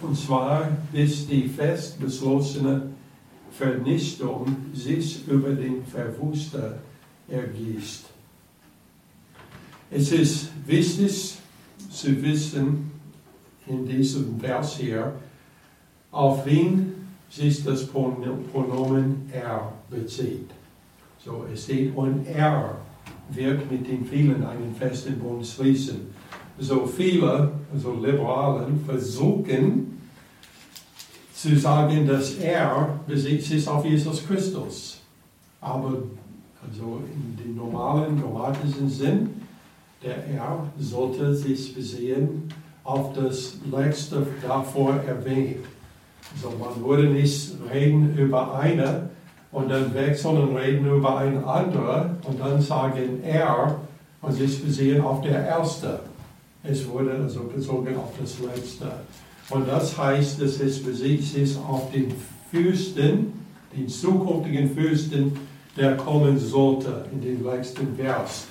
[0.00, 2.82] Und zwar bis die fest beschlossene
[3.50, 6.78] Vernichtung sich über den Verwüster
[7.28, 8.04] ergießt.
[9.90, 11.34] Es ist wichtig
[11.90, 12.92] zu wissen
[13.66, 15.14] in diesem Vers hier,
[16.12, 20.48] auf wen sich das Pronomen er bezieht.
[21.24, 22.76] So, es steht, und er
[23.30, 26.12] wird mit den vielen einen festen Bund schließen.
[26.58, 29.98] So viele, also Liberalen, versuchen
[31.34, 35.00] zu sagen, dass er bezieht sich auf Jesus Christus.
[35.60, 36.02] Aber
[36.64, 39.30] also in dem normalen grammatischen Sinn,
[40.02, 42.48] der er sollte sich besehen
[42.84, 45.64] auf das letzte davor erwähnt.
[46.40, 49.10] So, man würde nicht reden über eine
[49.52, 53.78] und dann weg, sondern reden über ein andere und dann sagen er
[54.22, 56.00] und sich besehen auf der erste.
[56.64, 58.90] Es wurde also bezogen auf das letzte.
[59.50, 62.12] Und das heißt, dass es besieht sich auf den
[62.50, 63.32] Fürsten,
[63.76, 65.36] den zukünftigen Fürsten,
[65.76, 68.46] der kommen sollte in den letzten Vers.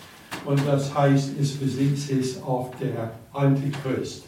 [0.46, 4.24] Und das heißt, es besieht sich auf der Antichrist.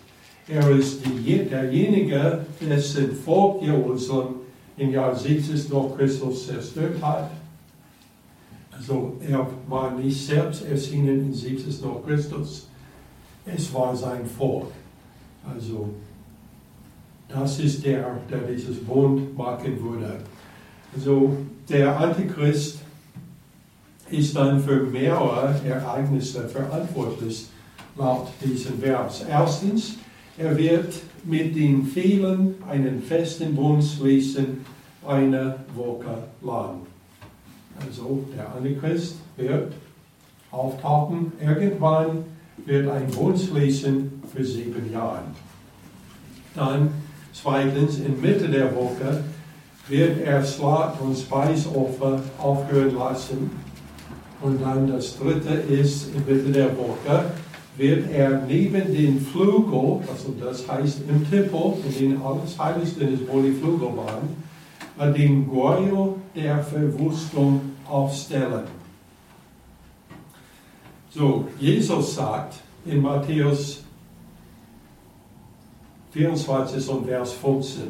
[0.48, 4.36] Er ist die, derjenige, dessen Volk Jerusalem
[4.78, 7.32] im Jahr 70 nach Christus zerstört hat.
[8.72, 12.68] Also er war nicht selbst erschienen in 70 nach Christus.
[13.46, 14.68] Es war sein Volk.
[15.48, 15.90] Also
[17.28, 20.22] das ist der, der dieses Bund machen würde.
[20.96, 21.36] Also
[21.70, 22.80] der Antichrist
[24.10, 27.48] ist dann für mehrere Ereignisse verantwortlich,
[27.98, 29.26] laut diesem Vers.
[29.28, 29.96] Erstens,
[30.38, 30.94] er wird
[31.26, 34.66] mit den vielen einen festen Bund schließen,
[35.06, 36.82] eine Woche lang.
[37.80, 39.74] Also der Antichrist wird
[40.52, 42.26] auftauchen, irgendwann
[42.66, 45.24] wird ein Bund schließen für sieben Jahre.
[46.56, 46.90] Dann
[47.34, 49.24] zweitens, in Mitte der Woche
[49.88, 53.52] wird er Schlacht und Speisopfer aufhören lassen.
[54.42, 57.26] Und dann das dritte ist, in Mitte der Woche
[57.78, 63.18] wird er neben den Flügel, also das heißt im Tempel, in dem alles Heiligste die
[63.18, 68.64] Flügel waren, den Gräuel der Verwüstung aufstellen.
[71.10, 72.56] So, Jesus sagt
[72.86, 73.84] in Matthäus
[76.12, 77.84] 24 und Vers 15,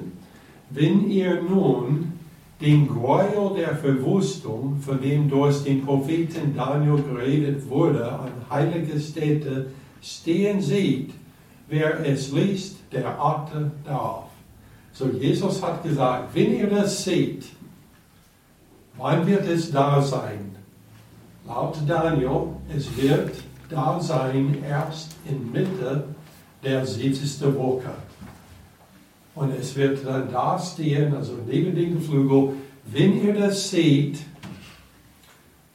[0.70, 2.14] wenn ihr nun
[2.62, 9.68] den Gräuel der Verwüstung, von dem durch den Propheten Daniel geredet wurde, an heilige Städte
[10.02, 11.14] stehen sieht,
[11.68, 14.26] wer es liest, der achte darf.
[14.92, 17.46] So, Jesus hat gesagt, wenn ihr das seht,
[18.98, 20.56] wann wird es da sein?
[21.48, 23.32] Laut Daniel, es wird
[23.70, 26.04] da sein erst in Mitte
[26.64, 27.42] der 70.
[27.56, 27.92] Woche.
[29.36, 32.54] Und es wird dann da stehen, also neben dem Geflügel,
[32.86, 34.20] wenn ihr das seht,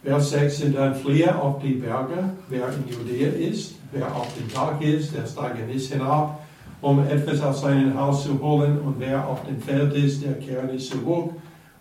[0.04, 4.52] Vers 6 sind dann fliehe auf die Berge, wer in Judäa ist, wer auf dem
[4.52, 6.40] Tag ist, der steige nicht hinab,
[6.80, 10.66] um etwas aus seinem Haus zu holen, und wer auf dem Feld ist, der kehre
[10.66, 11.32] nicht zurück,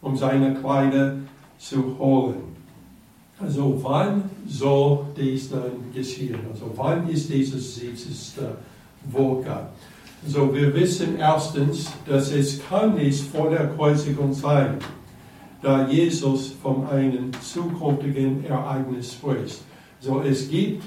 [0.01, 1.15] um seine Kleider
[1.59, 2.55] zu holen.
[3.39, 6.39] Also wann soll dies dann geschehen?
[6.51, 8.33] Also wann ist dieses 70.
[9.11, 9.67] Woche?
[10.25, 14.79] So, wir wissen erstens, dass es kann nicht vor der Kreuzigung sein,
[15.61, 19.61] da Jesus von einem zukünftigen Ereignis spricht.
[19.99, 20.83] So, es gibt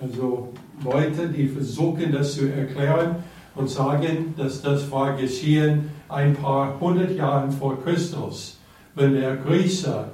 [0.00, 0.52] also
[0.84, 3.16] Leute, die versuchen, das zu erklären
[3.56, 8.58] und sagen, dass das war geschehen ein paar hundert Jahre vor Christus,
[8.94, 10.12] wenn der Grieche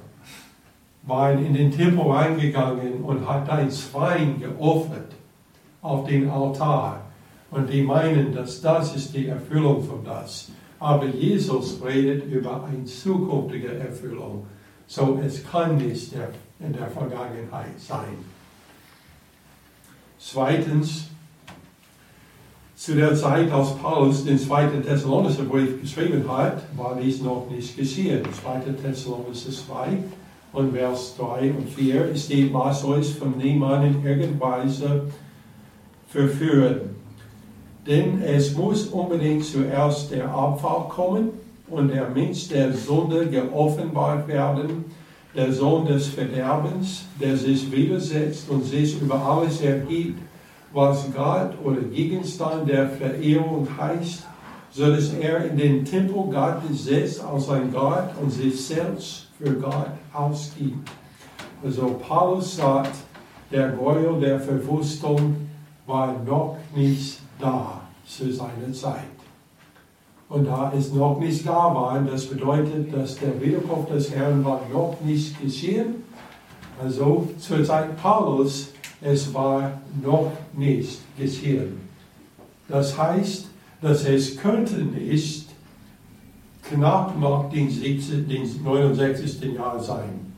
[1.02, 5.12] waren in den Tempel reingegangen und hat ein Schwein geopfert
[5.82, 7.02] auf den Altar.
[7.50, 10.50] Und die meinen, dass das ist die Erfüllung von das.
[10.78, 14.46] Aber Jesus redet über eine zukünftige Erfüllung.
[14.86, 16.12] So es kann nicht
[16.60, 18.18] in der Vergangenheit sein.
[20.18, 21.08] Zweitens,
[22.76, 27.76] zu der Zeit, als Paulus den zweiten Thessalonicher Brief geschrieben hat, war dies noch nicht
[27.76, 28.22] geschehen.
[28.42, 28.72] 2.
[28.82, 29.98] Thessalonicher 2
[30.52, 35.02] und Vers 3 und 4 ist die Maß euch von niemandem in irgendeiner Weise
[36.08, 36.93] verführen.
[37.86, 41.30] Denn es muss unbedingt zuerst der Abfall kommen
[41.68, 44.84] und der Mensch der Sünde geoffenbart werden,
[45.34, 50.18] der Sohn des Verderbens, der sich widersetzt und sich über alles erhebt,
[50.72, 54.24] was Gott oder Gegenstand der Verehrung heißt,
[54.70, 59.52] so dass er in den Tempel Gottes setzt als ein Gott und sich selbst für
[59.54, 60.88] Gott ausgibt.
[61.62, 62.94] Also Paulus sagt,
[63.50, 65.36] der Gräuel der Verwüstung
[65.86, 69.04] war noch nicht da zu seiner Zeit.
[70.28, 74.62] Und da es noch nicht da war, das bedeutet, dass der Wiederkunft des Herrn war
[74.72, 76.02] noch nicht geschehen.
[76.82, 78.70] Also zur Zeit Paulus,
[79.00, 81.80] es war noch nicht geschehen.
[82.68, 83.46] Das heißt,
[83.82, 85.48] dass es könnte nicht
[86.68, 89.54] knapp nach dem 69.
[89.54, 90.32] Jahr sein.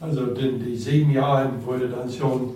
[0.00, 2.54] Also denn die sieben Jahre wurde dann schon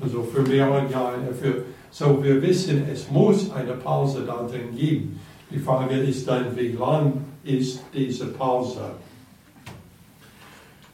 [0.00, 1.64] also für mehrere Jahre erfüllt.
[1.96, 5.20] So wir wissen, es muss eine Pause da drin geben.
[5.48, 8.96] Die Frage ist dann, wie lang ist diese Pause?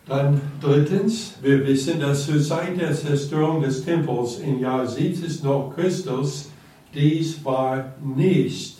[0.06, 5.70] Dann drittens, wir wissen, dass zur Zeit der Zerstörung des Tempels im Jahr 70 nach
[5.74, 6.50] Christus
[6.92, 8.76] dies war nicht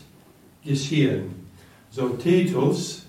[0.63, 1.47] geschehen.
[1.89, 3.07] So Titus,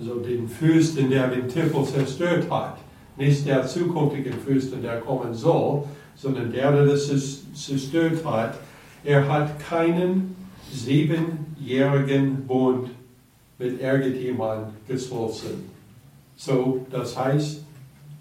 [0.00, 2.78] so den Fürsten, der den Tempel zerstört hat,
[3.18, 5.84] nicht der zukünftige Fürsten, der kommen soll,
[6.16, 7.08] sondern der, der das
[7.54, 8.58] zerstört hat,
[9.04, 10.36] er hat keinen
[10.72, 12.90] siebenjährigen Bund
[13.58, 15.70] mit irgendjemand geschlossen.
[16.36, 17.62] So, das heißt,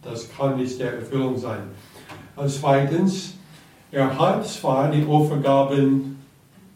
[0.04, 1.64] das kann nicht der Erfüllung sein.
[2.36, 3.36] Und zweitens,
[3.92, 6.18] er hat zwar die Opfergaben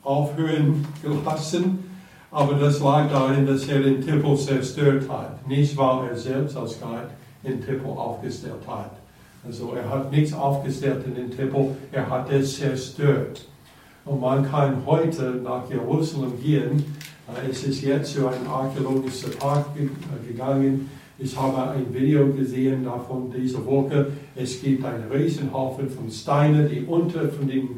[0.04, 1.84] aufhören gelassen,
[2.32, 5.48] aber das lag darin, dass er den Tempel zerstört hat.
[5.48, 7.10] Nicht, weil er selbst als Gott
[7.44, 8.97] den Tempel aufgestellt hat.
[9.48, 13.48] Also er hat nichts aufgestellt in den Tempel, er hat es zerstört.
[14.04, 16.84] Und man kann heute nach Jerusalem gehen.
[17.30, 20.90] Äh, es ist jetzt zu einem archäologischen Park äh, gegangen.
[21.18, 24.08] Ich habe ein Video gesehen davon diese Woche.
[24.36, 27.70] Es gibt einen Riesenhaufen von Steinen, die unter von dem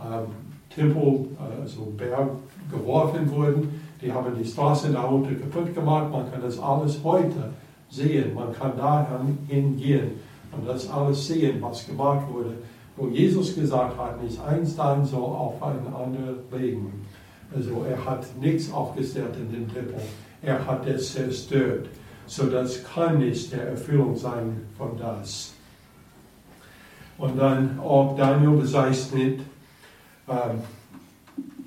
[0.00, 0.26] ähm,
[0.74, 1.26] Tempel,
[1.60, 2.30] also Berg,
[2.70, 3.80] geworfen wurden.
[4.00, 6.10] Die haben die Straße darunter kaputt gemacht.
[6.10, 7.50] Man kann das alles heute
[7.90, 8.34] sehen.
[8.34, 9.06] Man kann da
[9.48, 10.12] hingehen
[10.52, 12.54] und das alles sehen, was gemacht wurde.
[12.96, 17.06] Wo Jesus gesagt hat, nicht eins dann soll auf ein anderes legen.
[17.54, 20.00] Also er hat nichts aufgestellt in den Tempel.
[20.42, 21.88] Er hat es zerstört.
[22.26, 25.52] So das kann nicht der Erfüllung sein von das.
[27.18, 29.40] Und dann auch Daniel bezeichnet
[30.28, 30.60] ähm,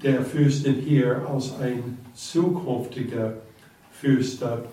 [0.02, 3.34] der Fürstin hier als ein zukünftiger
[3.92, 4.64] Fürster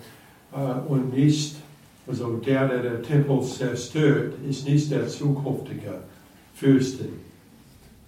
[0.52, 1.56] äh, und nicht,
[2.10, 6.00] also der, der den Tempel zerstört, ist nicht der zukünftige
[6.54, 7.20] Fürstin,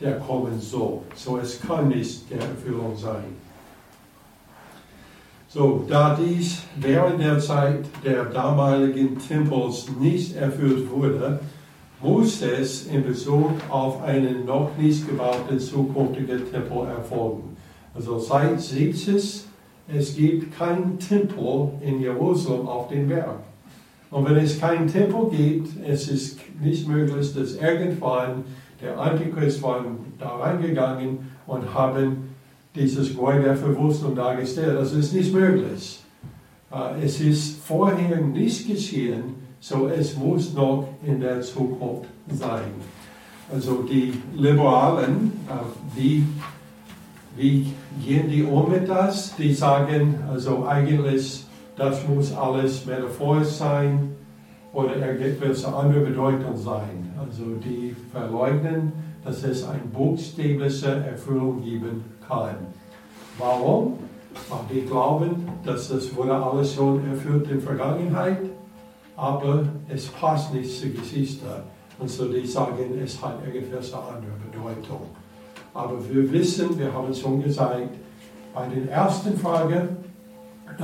[0.01, 0.99] der kommen soll.
[1.15, 3.25] So es kann nicht der Erfüllung sein.
[5.49, 11.41] So, da dies während der Zeit der damaligen Tempels nicht erfüllt wurde,
[12.01, 17.57] muss es in Bezug auf einen noch nicht gebauten zukünftigen Tempel erfolgen.
[17.95, 19.45] Also seit 70
[19.95, 23.41] es gibt keinen Tempel in Jerusalem auf dem Berg.
[24.13, 28.45] Und wenn es keinen Tempel gibt, es ist nicht möglich, dass irgendwann
[28.81, 29.85] der Antichrist war
[30.19, 32.29] da reingegangen und haben
[32.75, 34.77] dieses Gebäude der Verwurzelung dargestellt.
[34.79, 36.03] Das ist nicht möglich.
[36.71, 42.71] Äh, es ist vorher nicht geschehen, so es muss noch in der Zukunft sein.
[43.51, 46.27] Also die Liberalen, äh, wie,
[47.37, 47.67] wie
[48.05, 49.35] gehen die um mit das?
[49.37, 51.47] Die sagen, also eigentlich,
[51.83, 54.15] das muss alles metaphorisch sein
[54.73, 57.13] oder irgendwelche andere Bedeutung sein.
[57.19, 58.93] Also die verleugnen,
[59.25, 62.55] dass es eine buchstäbliche Erfüllung geben kann.
[63.37, 63.99] Warum?
[64.49, 68.43] Weil die glauben, dass das wurde alles schon erfüllt in der Vergangenheit,
[69.17, 71.47] aber es passt nicht zur Geschichte.
[71.99, 75.01] Und so die sagen, es hat irgendwelche andere Bedeutung.
[75.75, 77.89] Aber wir wissen, wir haben es schon gesagt,
[78.55, 79.89] bei der ersten Frage,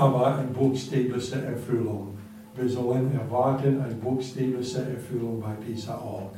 [0.01, 2.19] war eine buchstäbliche Erfüllung.
[2.55, 6.35] Wir sollen erwarten eine buchstäbliche Erfüllung bei dieser Ort.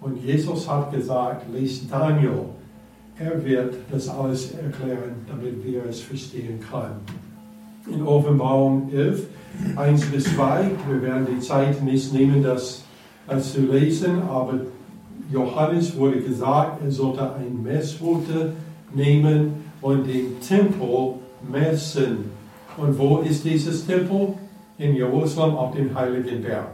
[0.00, 2.46] Und Jesus hat gesagt, lies Daniel,
[3.18, 7.00] er wird das alles erklären, damit wir es verstehen können.
[7.86, 9.26] In Offenbarung 11,
[9.76, 12.84] 1 bis 2, wir werden die Zeit nicht nehmen, das
[13.40, 14.60] zu lesen, aber
[15.32, 18.52] Johannes wurde gesagt, er sollte ein Messroute
[18.94, 21.14] nehmen und den Tempel
[21.50, 22.41] messen.
[22.76, 24.34] Und wo ist dieses Tempel?
[24.78, 26.68] In Jerusalem auf dem Heiligen Berg.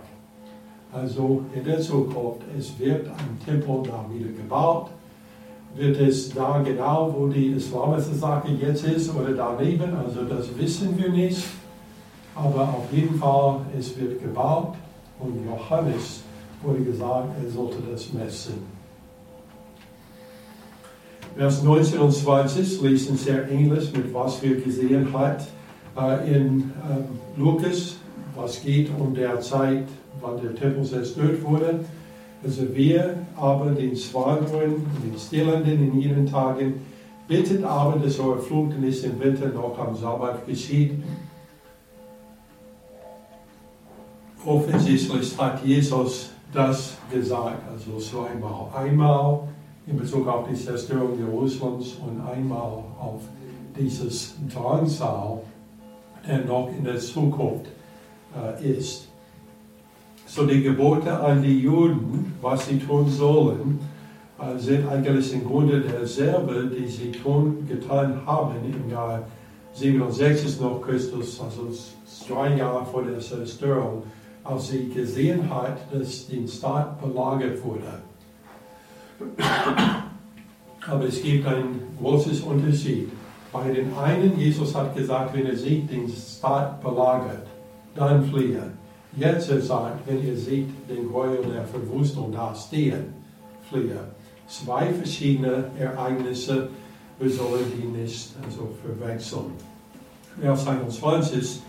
[0.93, 4.91] Also in der Zukunft, es wird ein Tempel da wieder gebaut.
[5.75, 10.97] Wird es da genau, wo die islamische Sache jetzt ist oder daneben, also das wissen
[10.97, 11.45] wir nicht.
[12.35, 14.75] Aber auf jeden Fall, es wird gebaut
[15.21, 16.23] und Johannes
[16.63, 18.79] wurde gesagt, er sollte das messen.
[21.37, 25.58] Vers 19 und 20 lesen sehr ähnlich mit was wir gesehen äh,
[26.27, 27.97] in äh, Lukas,
[28.35, 29.89] was geht um der Zeit,
[30.21, 31.81] wann der Tempel zerstört wurde.
[32.45, 36.75] Also wir aber den Schwangeren und den Stillenden in ihren Tagen
[37.27, 40.93] bittet aber, dass eure Flut nicht im Winter noch am Sabbat geschieht.
[44.45, 48.69] Offensichtlich hat Jesus das gesagt, also zweimal.
[48.75, 49.41] Einmal
[49.87, 53.23] in Bezug auf die Zerstörung Jerusalems und einmal auf
[53.79, 55.41] dieses Drangsal,
[56.47, 57.67] noch in der Zukunft
[58.61, 59.09] äh, ist.
[60.27, 63.81] So die Gebote an die Juden, was sie tun sollen,
[64.39, 69.23] äh, sind eigentlich im Grunde derselbe, die sie tun, getan haben im Jahr
[69.75, 71.69] 67 nach Christus, also
[72.07, 74.03] zwei Jahre vor der Zerstörung,
[74.45, 78.03] als sie gesehen hat, dass der Staat belagert wurde.
[80.87, 83.11] Aber es gibt einen großen Unterschied.
[83.53, 87.47] Bei den einen, Jesus hat gesagt, wenn ihr seht den Staat belagert,
[87.95, 88.63] dann fliehe.
[89.17, 93.15] Jetzt er sagt, wenn ihr seht den Gräuel der Verwüstung da stehen,
[93.71, 94.01] fliehe.
[94.47, 96.69] Zwei verschiedene Ereignisse,
[97.19, 99.53] wir sollen die nicht also verwechseln.
[100.41, 101.63] Vers 21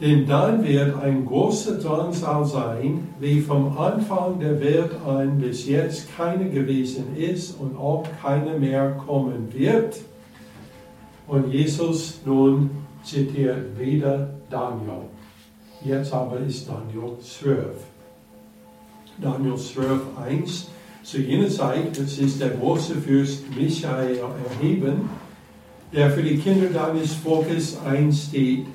[0.00, 6.16] denn dann wird ein großer Drangsal sein, wie vom Anfang der Welt an bis jetzt
[6.16, 9.96] keine gewesen ist und auch keine mehr kommen wird.
[11.30, 12.70] Und Jesus nun
[13.04, 15.06] zitiert wieder Daniel.
[15.84, 17.56] Jetzt aber ist Daniel 12.
[19.22, 20.68] Daniel 12, 1.
[21.04, 24.18] Zu jener Zeit, das ist der große Fürst Michael
[24.50, 25.08] erheben,
[25.92, 28.66] der für die Kinder deines Volkes einsteht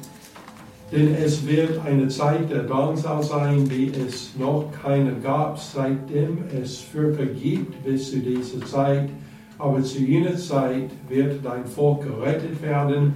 [0.92, 6.80] denn es wird eine Zeit der Drangsal sein, wie es noch keine gab, seitdem es
[6.80, 9.10] Völker gibt bis zu dieser Zeit.
[9.58, 13.14] Aber zu jener Zeit wird dein Volk gerettet werden,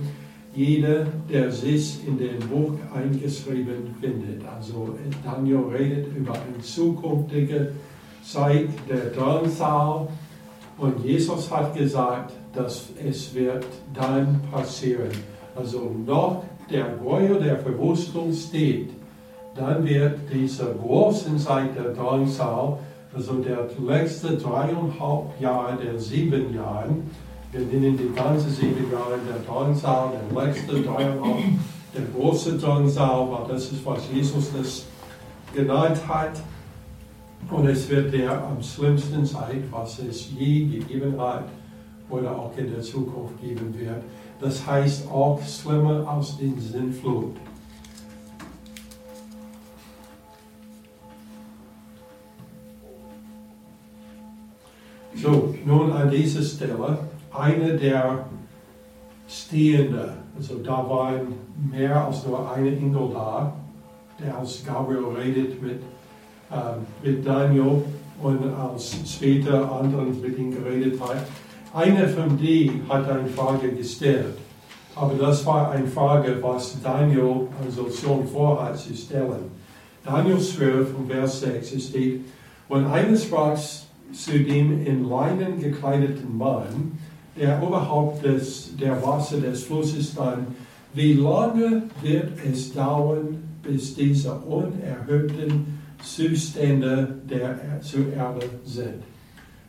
[0.56, 4.42] jeder, der sich in dem Buch eingeschrieben findet.
[4.48, 7.74] Also Daniel redet über eine zukünftige
[8.24, 10.08] Zeit der Drangsal.
[10.78, 15.12] Und Jesus hat gesagt, dass es wird dann passieren.
[15.56, 18.92] Also noch der Gräuel der Verwüstung steht,
[19.56, 22.78] dann wird diese große Zeit der Drangsal,
[23.14, 26.90] also der letzte dreieinhalb Jahre der sieben Jahre,
[27.52, 31.44] wir nennen die ganze sieben Jahre der Drangsal, der letzte dreieinhalb,
[31.96, 34.86] der große Drangsal, weil das ist, was Jesus das
[35.54, 36.40] genannt hat.
[37.50, 41.46] Und es wird der am schlimmsten Zeit, was es je gegeben hat
[42.10, 44.04] oder auch in der Zukunft geben wird.
[44.40, 47.36] Das heißt auch schlimmer als die Sinnflut.
[55.22, 56.98] So, nun an dieser Stelle,
[57.34, 58.26] eine der
[59.28, 61.34] Stehende, also da waren
[61.72, 63.54] mehr als nur eine Engel da,
[64.18, 65.82] der als Gabriel redet mit,
[66.52, 67.84] äh, mit Daniel
[68.22, 71.18] und als später anderen mit ihm geredet hat.
[71.74, 74.38] Einer von denen hat eine Frage gestellt.
[74.96, 79.52] Aber das war eine Frage, was Daniel also schon vorhat zu stellen.
[80.04, 82.22] Daniel 12 und Vers 6 steht,
[82.70, 83.58] und eines sprach
[84.12, 86.98] zu dem in Leinen gekleideten Mann,
[87.40, 90.48] der oberhalb des, der Wasser des Flusses stand,
[90.94, 99.04] wie lange wird es dauern, bis diese unerhörten Zustände der, zur Erde sind?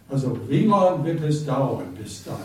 [0.08, 2.36] Also wie lange wird es dauern bis dann?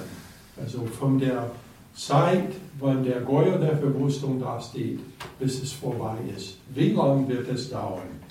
[0.61, 1.51] Also von der
[1.95, 4.99] Zeit, wann der Geuer der Verwüstung da steht,
[5.39, 6.57] bis es vorbei ist.
[6.73, 8.24] Wie lange wird es dauern?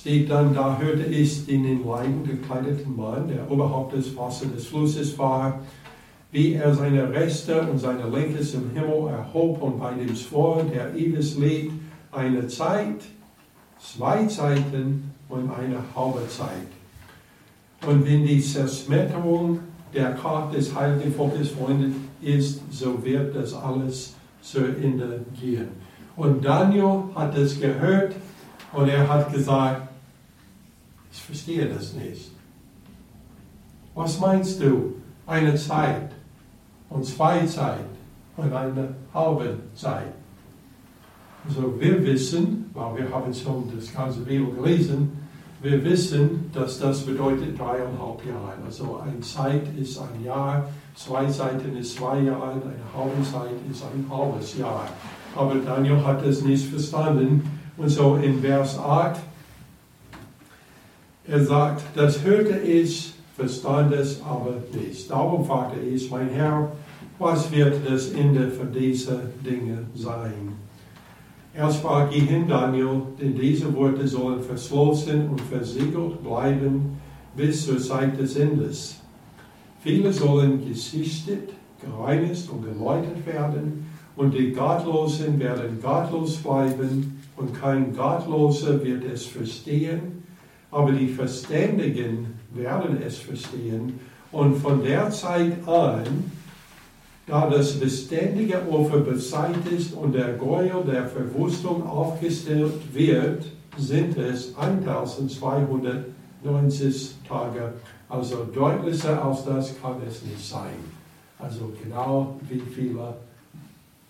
[0.00, 4.68] Steht dann, da hörte ich den in Leiden gekleideten Mann, der oberhalb des Wassers des
[4.68, 5.58] Flusses war,
[6.30, 10.94] wie er seine Reste und seine Linkes im Himmel erhob und bei dem Schwur, der
[10.94, 11.72] ewig lebt,
[12.12, 13.00] eine Zeit,
[13.80, 16.68] zwei Zeiten und eine halbe Zeit.
[17.84, 19.58] Und wenn die Zersmetterung
[19.92, 25.68] der Kraft des heiligen Volkes vollendet ist, so wird das alles zu Ende gehen.
[26.14, 28.14] Und Daniel hat es gehört
[28.72, 29.87] und er hat gesagt,
[31.18, 32.30] ich verstehe das nicht.
[33.94, 34.94] Was meinst du?
[35.26, 36.12] Eine Zeit
[36.88, 37.84] und zwei Zeit
[38.36, 40.14] und eine halbe Zeit.
[41.46, 45.12] Also wir wissen, weil wir haben schon das ganze Bibel gelesen,
[45.60, 48.54] wir wissen, dass das bedeutet dreieinhalb Jahre.
[48.64, 52.62] Also eine Zeit ist ein Jahr, zwei Seiten ist zwei Jahre, eine
[52.96, 54.86] halbe Zeit ist ein halbes Jahr.
[55.34, 57.42] Aber Daniel hat das nicht verstanden.
[57.76, 59.20] Und so in Vers 8,
[61.28, 65.10] er sagt, das hörte ich, verstand es aber nicht.
[65.10, 66.72] Darum fragte ich, mein Herr,
[67.18, 70.52] was wird das Ende für diese Dinge sein?
[71.52, 76.98] Er sprach, geh hin, Daniel, denn diese Worte sollen verschlossen und versiegelt bleiben
[77.36, 78.96] bis zur Zeit des Endes.
[79.80, 81.50] Viele sollen gesichtet,
[81.80, 89.24] gereinigt und geläutert werden, und die Gottlosen werden gottlos bleiben, und kein Gottloser wird es
[89.26, 90.17] verstehen,
[90.70, 94.00] aber die Verständigen werden es verstehen.
[94.30, 96.30] Und von der Zeit an
[97.28, 103.44] da das beständige Opfer bezahlt ist und der Gräuel der Verwüstung aufgestellt wird,
[103.76, 107.74] sind es 1290 Tage.
[108.08, 110.78] Also deutlicher als das kann es nicht sein.
[111.38, 113.12] Also genau wie viele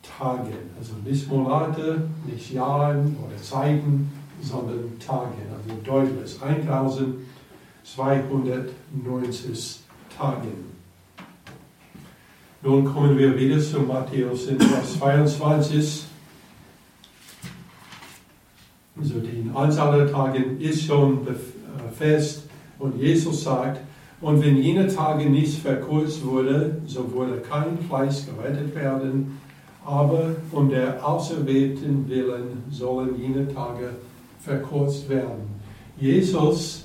[0.02, 0.52] Tage.
[0.78, 4.12] Also nicht Monate, nicht Jahre oder Zeiten,
[4.43, 5.36] sondern Tage.
[5.53, 6.43] Also deutlich
[7.97, 9.80] 1290
[10.16, 10.49] Tage.
[12.62, 16.05] Nun kommen wir wieder zu Matthäus in Vers 22.
[19.01, 21.34] Also die Anzahl der Tage ist schon äh,
[21.97, 22.43] fest
[22.80, 23.80] und Jesus sagt,
[24.20, 29.39] und wenn jene Tage nicht verkürzt wurde, so wurde kein Fleisch gerettet werden,
[29.86, 34.17] aber um der Auserwählten willen sollen jene Tage verkürzt
[35.09, 35.61] werden.
[35.99, 36.84] Jesus,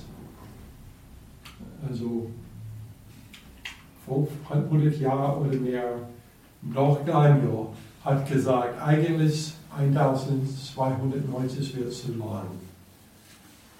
[1.88, 2.30] also
[4.06, 6.08] 500 Jahre oder mehr
[6.62, 7.66] noch Daniel
[8.04, 12.46] hat gesagt, eigentlich 1290 wird zu lang.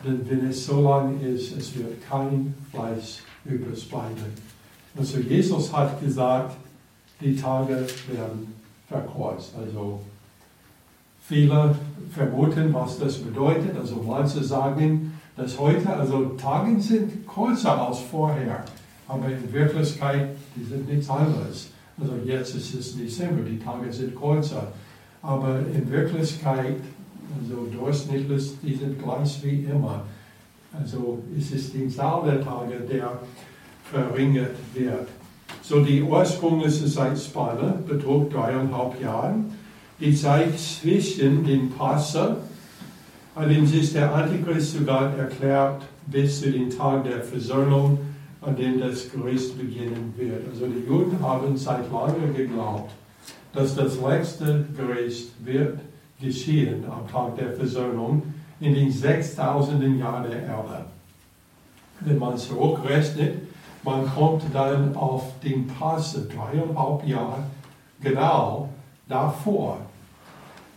[0.05, 4.35] Denn wenn es so lang ist, es wird kein Fleisch übrig bleiben.
[4.97, 6.57] Also Jesus hat gesagt,
[7.20, 8.55] die Tage werden
[8.89, 9.55] verkürzt.
[9.57, 10.01] Also
[11.27, 11.75] viele
[12.12, 13.77] vermuten, was das bedeutet.
[13.79, 18.64] Also manche sagen, dass heute, also Tage sind kürzer als vorher.
[19.09, 21.70] Aber in Wirklichkeit, die sind nichts anderes.
[22.01, 24.68] Also jetzt ist es Dezember, die Tage sind kürzer.
[25.22, 26.77] Aber in Wirklichkeit,
[27.41, 30.05] also durchschnittlich, die sind gleich wie immer.
[30.79, 33.18] Also es ist die Zahl der Tage, der
[33.91, 35.09] verringert wird.
[35.62, 39.37] So die ursprüngliche Zeitspanne betrug dreieinhalb Jahre.
[40.01, 42.38] Die Zeit zwischen den Passer,
[43.34, 47.99] allerdings ist der Antichrist sogar erklärt, bis zu den Tag der Versöhnung
[48.47, 50.47] an dem das Gericht beginnen wird.
[50.51, 52.92] Also die Juden haben seit langem geglaubt,
[53.53, 55.78] dass das letzte Gericht wird
[56.20, 58.22] geschehen am Tag der Versöhnung
[58.61, 60.84] in den 6000 Jahren der Erde.
[62.01, 63.34] Wenn man zurückrechnet,
[63.82, 67.45] man kommt dann auf den Passe dreieinhalb Jahre
[68.03, 68.68] genau
[69.09, 69.78] davor.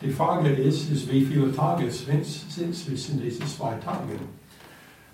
[0.02, 4.20] Die Frage ist, ist wie viele Tage sind zwischen diesen zwei Tagen?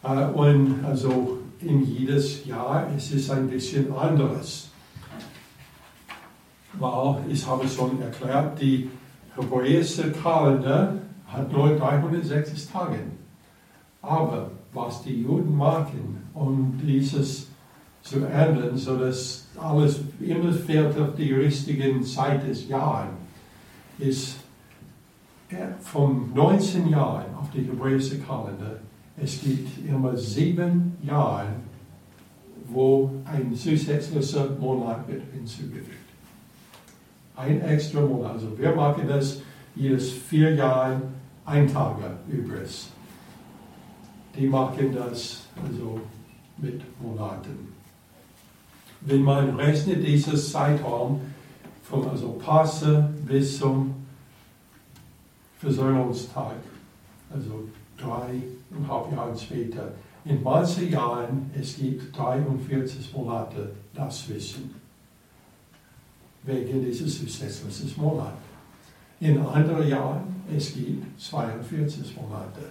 [0.03, 4.69] Äh, und also in jedes Jahr es ist ein bisschen anderes.
[6.73, 8.89] Weil, ich habe schon erklärt, die
[9.35, 10.95] hebräische Kalender
[11.27, 12.99] hat nur 360 Tage.
[14.01, 17.47] Aber was die Juden machen, um dieses
[18.03, 23.09] zu ändern, sodass alles immer fährt auf die richtige Zeit des Jahres,
[23.97, 24.35] ist
[25.81, 28.79] von 19 Jahren auf die hebräische Kalender
[29.15, 31.47] es gibt immer sieben Jahre,
[32.65, 35.99] wo ein zusätzlicher Monat wird hinzugefügt.
[37.35, 38.33] Ein extra Monat.
[38.33, 39.41] Also wir machen das
[39.75, 41.01] jedes vier Jahre
[41.45, 41.97] ein Tag
[42.27, 42.89] übrigens.
[44.35, 45.99] Die machen das also
[46.57, 47.72] mit Monaten.
[49.05, 51.21] Wenn man rechnet dieses Zeitraum
[51.83, 53.93] von also Passe bis zum
[55.59, 56.55] Versöhnungstag,
[57.33, 58.41] also drei
[58.71, 59.91] dreieinhalb Jahre später.
[60.25, 64.73] In manchen Jahren, es gibt 43 Monate dazwischen.
[66.43, 68.33] wegen dieses zusätzlichen Monat.
[69.19, 72.69] In anderen Jahren, es gibt 42 Monate.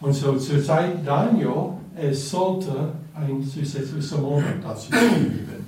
[0.00, 5.64] Und so zur Zeit Daniel, es sollte ein zusätzlicher Monat dazu geben.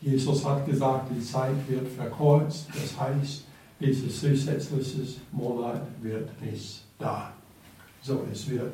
[0.00, 3.44] Jesus hat gesagt, die Zeit wird verkürzt, das heißt,
[3.80, 7.32] dieses zusätzliche Monat wird nicht da.
[8.02, 8.72] So, es wird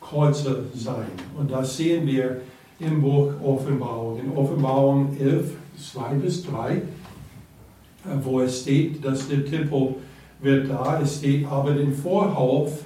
[0.00, 1.06] kürzer sein.
[1.36, 2.40] Und das sehen wir
[2.80, 4.20] im Buch Offenbarung.
[4.20, 5.52] In Offenbarung 11,
[5.92, 6.82] 2 bis 3,
[8.22, 9.96] wo es steht, dass der Tempel
[10.40, 11.00] wird da.
[11.02, 12.84] Es steht aber den Vorhof,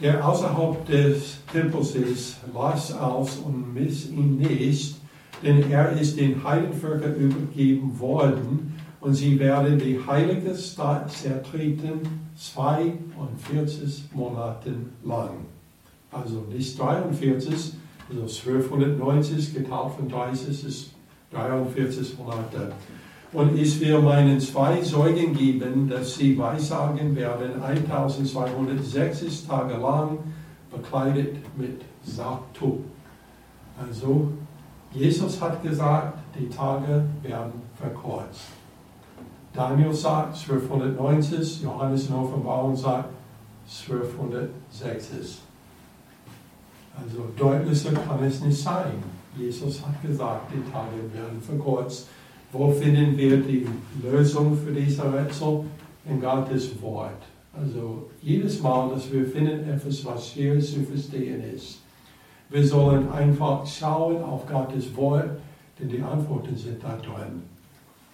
[0.00, 4.96] der außerhalb des Tempels ist, lass aus und miss ihn nicht,
[5.42, 12.00] denn er ist den Heidenvölkern übergeben worden und sie werden die heilige Stadt zertreten
[12.36, 14.74] 42 Monate
[15.04, 15.46] lang.
[16.10, 17.74] Also nicht 43,
[18.08, 20.90] also 1290 geteilt von 30 ist
[21.32, 22.72] 43 Monate.
[23.32, 30.18] Und es wird meinen zwei Zeugen geben, dass sie weissagen werden 1260 Tage lang
[30.70, 32.78] bekleidet mit Sacktuch.
[33.78, 34.32] Also
[34.92, 38.48] Jesus hat gesagt, die Tage werden verkürzt.
[39.52, 43.10] Daniel sagt 1290, Johannes in Offenbarung sagt
[43.88, 45.38] 1260.
[47.00, 48.92] Also deutlicher kann es nicht sein.
[49.36, 52.08] Jesus hat gesagt, die Tage werden verkürzt.
[52.52, 53.66] Wo finden wir die
[54.02, 55.64] Lösung für diese Rätsel?
[56.08, 57.22] In Gottes Wort.
[57.52, 61.80] Also jedes Mal, dass wir finden etwas, was hier zu verstehen ist.
[62.48, 65.30] Wir sollen einfach schauen auf Gottes Wort,
[65.78, 67.42] denn die Antworten sind da drin.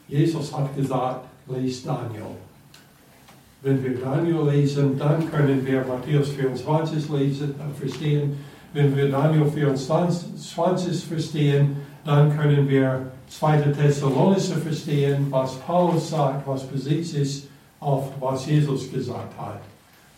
[0.09, 2.37] Jesus hat gesagt, lest Daniel.
[3.63, 8.37] Wenn wir Daniel lesen, dann können wir Matthäus 24 lesen, äh, verstehen.
[8.73, 13.73] Wenn wir Daniel 24 verstehen, dann können wir 2.
[13.73, 17.49] Thessalonicher verstehen, was Paulus sagt, was Besitz ist
[17.81, 19.61] auf was Jesus gesagt hat.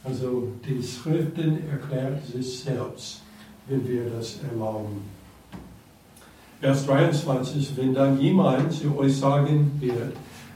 [0.05, 3.21] Also die Schriften erklärt sich selbst,
[3.67, 5.03] wenn wir das erlauben.
[6.61, 10.15] Vers 23, wenn dann jemand zu euch sagen wird,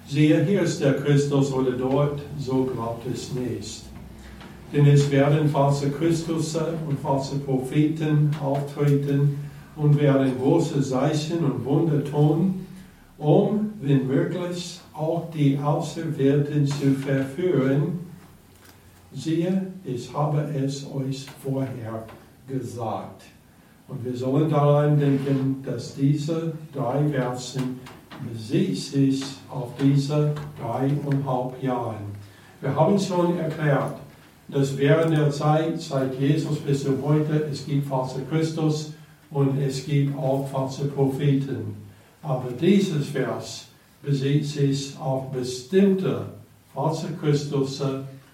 [0.09, 3.83] siehe, hier ist der Christus oder dort, so glaubt es nicht.
[4.73, 9.39] Denn es werden falsche Christusse und falsche Propheten auftreten
[9.77, 12.67] und werden große Zeichen und Wunder tun,
[13.19, 18.01] um, wenn möglich, auch die Auserwählten zu verführen.
[19.13, 22.05] Siehe, ich habe es euch vorher
[22.49, 23.23] gesagt.
[23.89, 27.81] Und wir sollen daran denken, dass diese drei Versen
[28.31, 32.13] bezieht sich auf diese dreieinhalb Jahren.
[32.61, 33.97] Wir haben schon erklärt,
[34.49, 38.92] dass während der Zeit, seit Jesus bis heute, es gibt falsche Christus
[39.33, 41.77] und es gibt auch falsche Propheten.
[42.23, 43.67] Aber dieses Vers
[44.03, 46.27] bezieht sich auf bestimmte
[46.75, 47.81] falsche Christus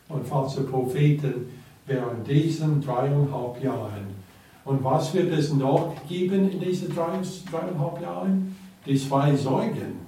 [0.08, 1.46] und falsche Propheten
[1.86, 4.18] während diesen dreieinhalb Jahren.
[4.64, 8.56] Und was wird es noch geben in diesen dreieinhalb Jahren?
[8.84, 9.98] Die zwei Säugen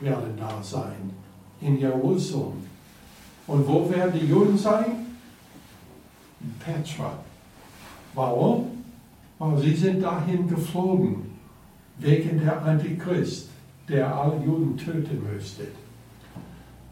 [0.00, 1.10] werden da sein
[1.60, 2.64] in Jerusalem.
[3.46, 5.06] Und wo werden die Juden sein?
[6.64, 7.18] Petra.
[8.14, 8.73] Warum?
[9.38, 11.32] Weil sie sind dahin geflogen,
[11.98, 13.48] wegen der Antichrist
[13.88, 15.66] der alle Juden töten müsste.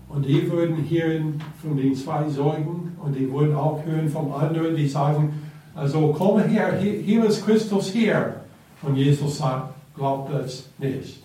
[0.08, 4.76] Und die würden hören von den zwei Säugen und die würden auch hören vom anderen,
[4.76, 5.32] die sagen,
[5.74, 8.42] also komm her, hier, ist Christus hier.
[8.82, 11.22] Und Jesus sagt, glaubt das nicht.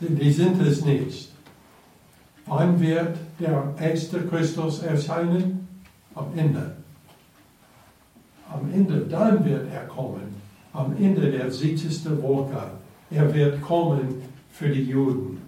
[0.00, 1.32] Denn die sind es nicht.
[2.44, 5.66] Wann wird der echte Christus erscheinen?
[6.14, 6.76] Am Ende.
[8.50, 10.36] Am Ende, dann wird er kommen.
[10.72, 12.04] Am Ende der 70.
[12.22, 12.70] Woche
[13.10, 15.40] er wird kommen für die Juden.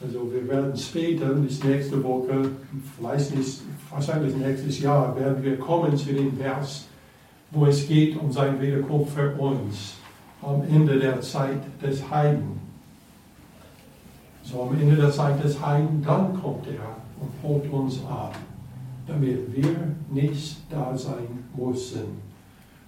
[0.00, 2.50] Also wir werden später, bis nächste Woche,
[2.96, 6.86] vielleicht nicht, wahrscheinlich nächstes Jahr, werden wir kommen zu dem Vers,
[7.50, 9.94] wo es geht um sein Wiederkunft für uns
[10.42, 12.60] am Ende der Zeit des Heiden.
[14.44, 18.36] So am Ende der Zeit des Heiden, dann kommt er und holt uns ab,
[19.06, 22.26] damit wir nicht da sein müssen.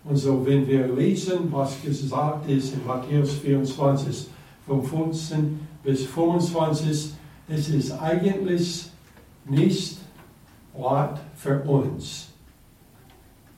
[0.05, 4.29] Und so, wenn wir lesen, was gesagt ist in Matthäus 24,
[4.67, 7.15] von 15 bis 25,
[7.49, 8.91] es ist eigentlich
[9.47, 9.99] nicht
[10.75, 12.29] Ort für uns,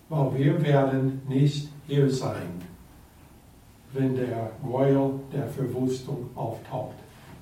[0.08, 2.48] weil wir werden nicht hier sein,
[3.92, 6.94] wenn der Gräuel der Verwüstung auftaucht.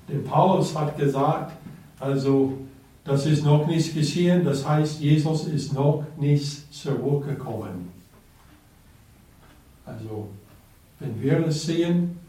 [0.07, 1.53] Denn Paulus hat gesagt,
[1.99, 2.53] also
[3.09, 7.91] das ist noch nicht geschehen, das heißt, Jesus ist noch nicht zurückgekommen.
[9.83, 10.29] Also,
[10.99, 12.19] wenn wir es sehen,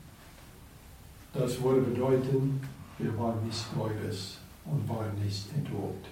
[1.33, 2.61] Das würde bedeuten,
[2.99, 6.07] wir waren nicht Gläubig und waren nicht entrückt.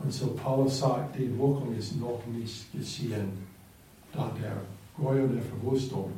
[0.00, 3.28] Und so Paulus sagt, die Wirkung ist noch nicht geschehen,
[4.12, 4.56] da der
[4.96, 6.12] Gräuel der Verwüstung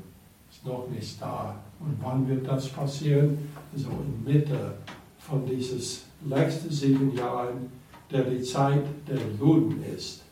[0.50, 1.56] ist noch nicht da.
[1.78, 3.36] Und wann wird das passieren?
[3.76, 4.76] So in Mitte
[5.18, 7.70] von dieses letzten sieben Jahren,
[8.10, 10.22] der die Zeit der Juden ist.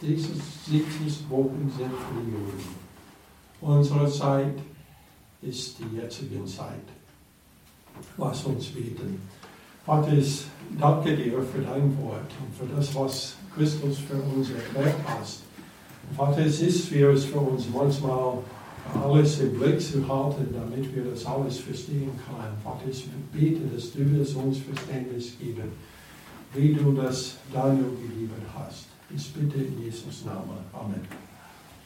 [0.00, 0.28] Diese
[0.68, 2.88] 70 Wochen sind für die Juden.
[3.60, 4.54] Unsere Zeit
[5.42, 6.84] ist die jetzige Zeit.
[8.16, 9.20] Lass uns beten.
[9.84, 10.44] Vater, ich
[10.78, 15.42] danke dir für dein Wort und für das, was Christus für uns erklärt hast.
[16.16, 18.38] Vater, es ist schwer für uns manchmal
[18.94, 22.56] alles im Blick zu halten, damit wir das alles verstehen können.
[22.62, 25.72] Vater, ich bete, dass du das uns Verständnis geben,
[26.54, 28.86] wie du das Daniel geliefert hast.
[29.14, 30.58] Ich bitte in Jesus Namen.
[30.72, 31.27] Amen.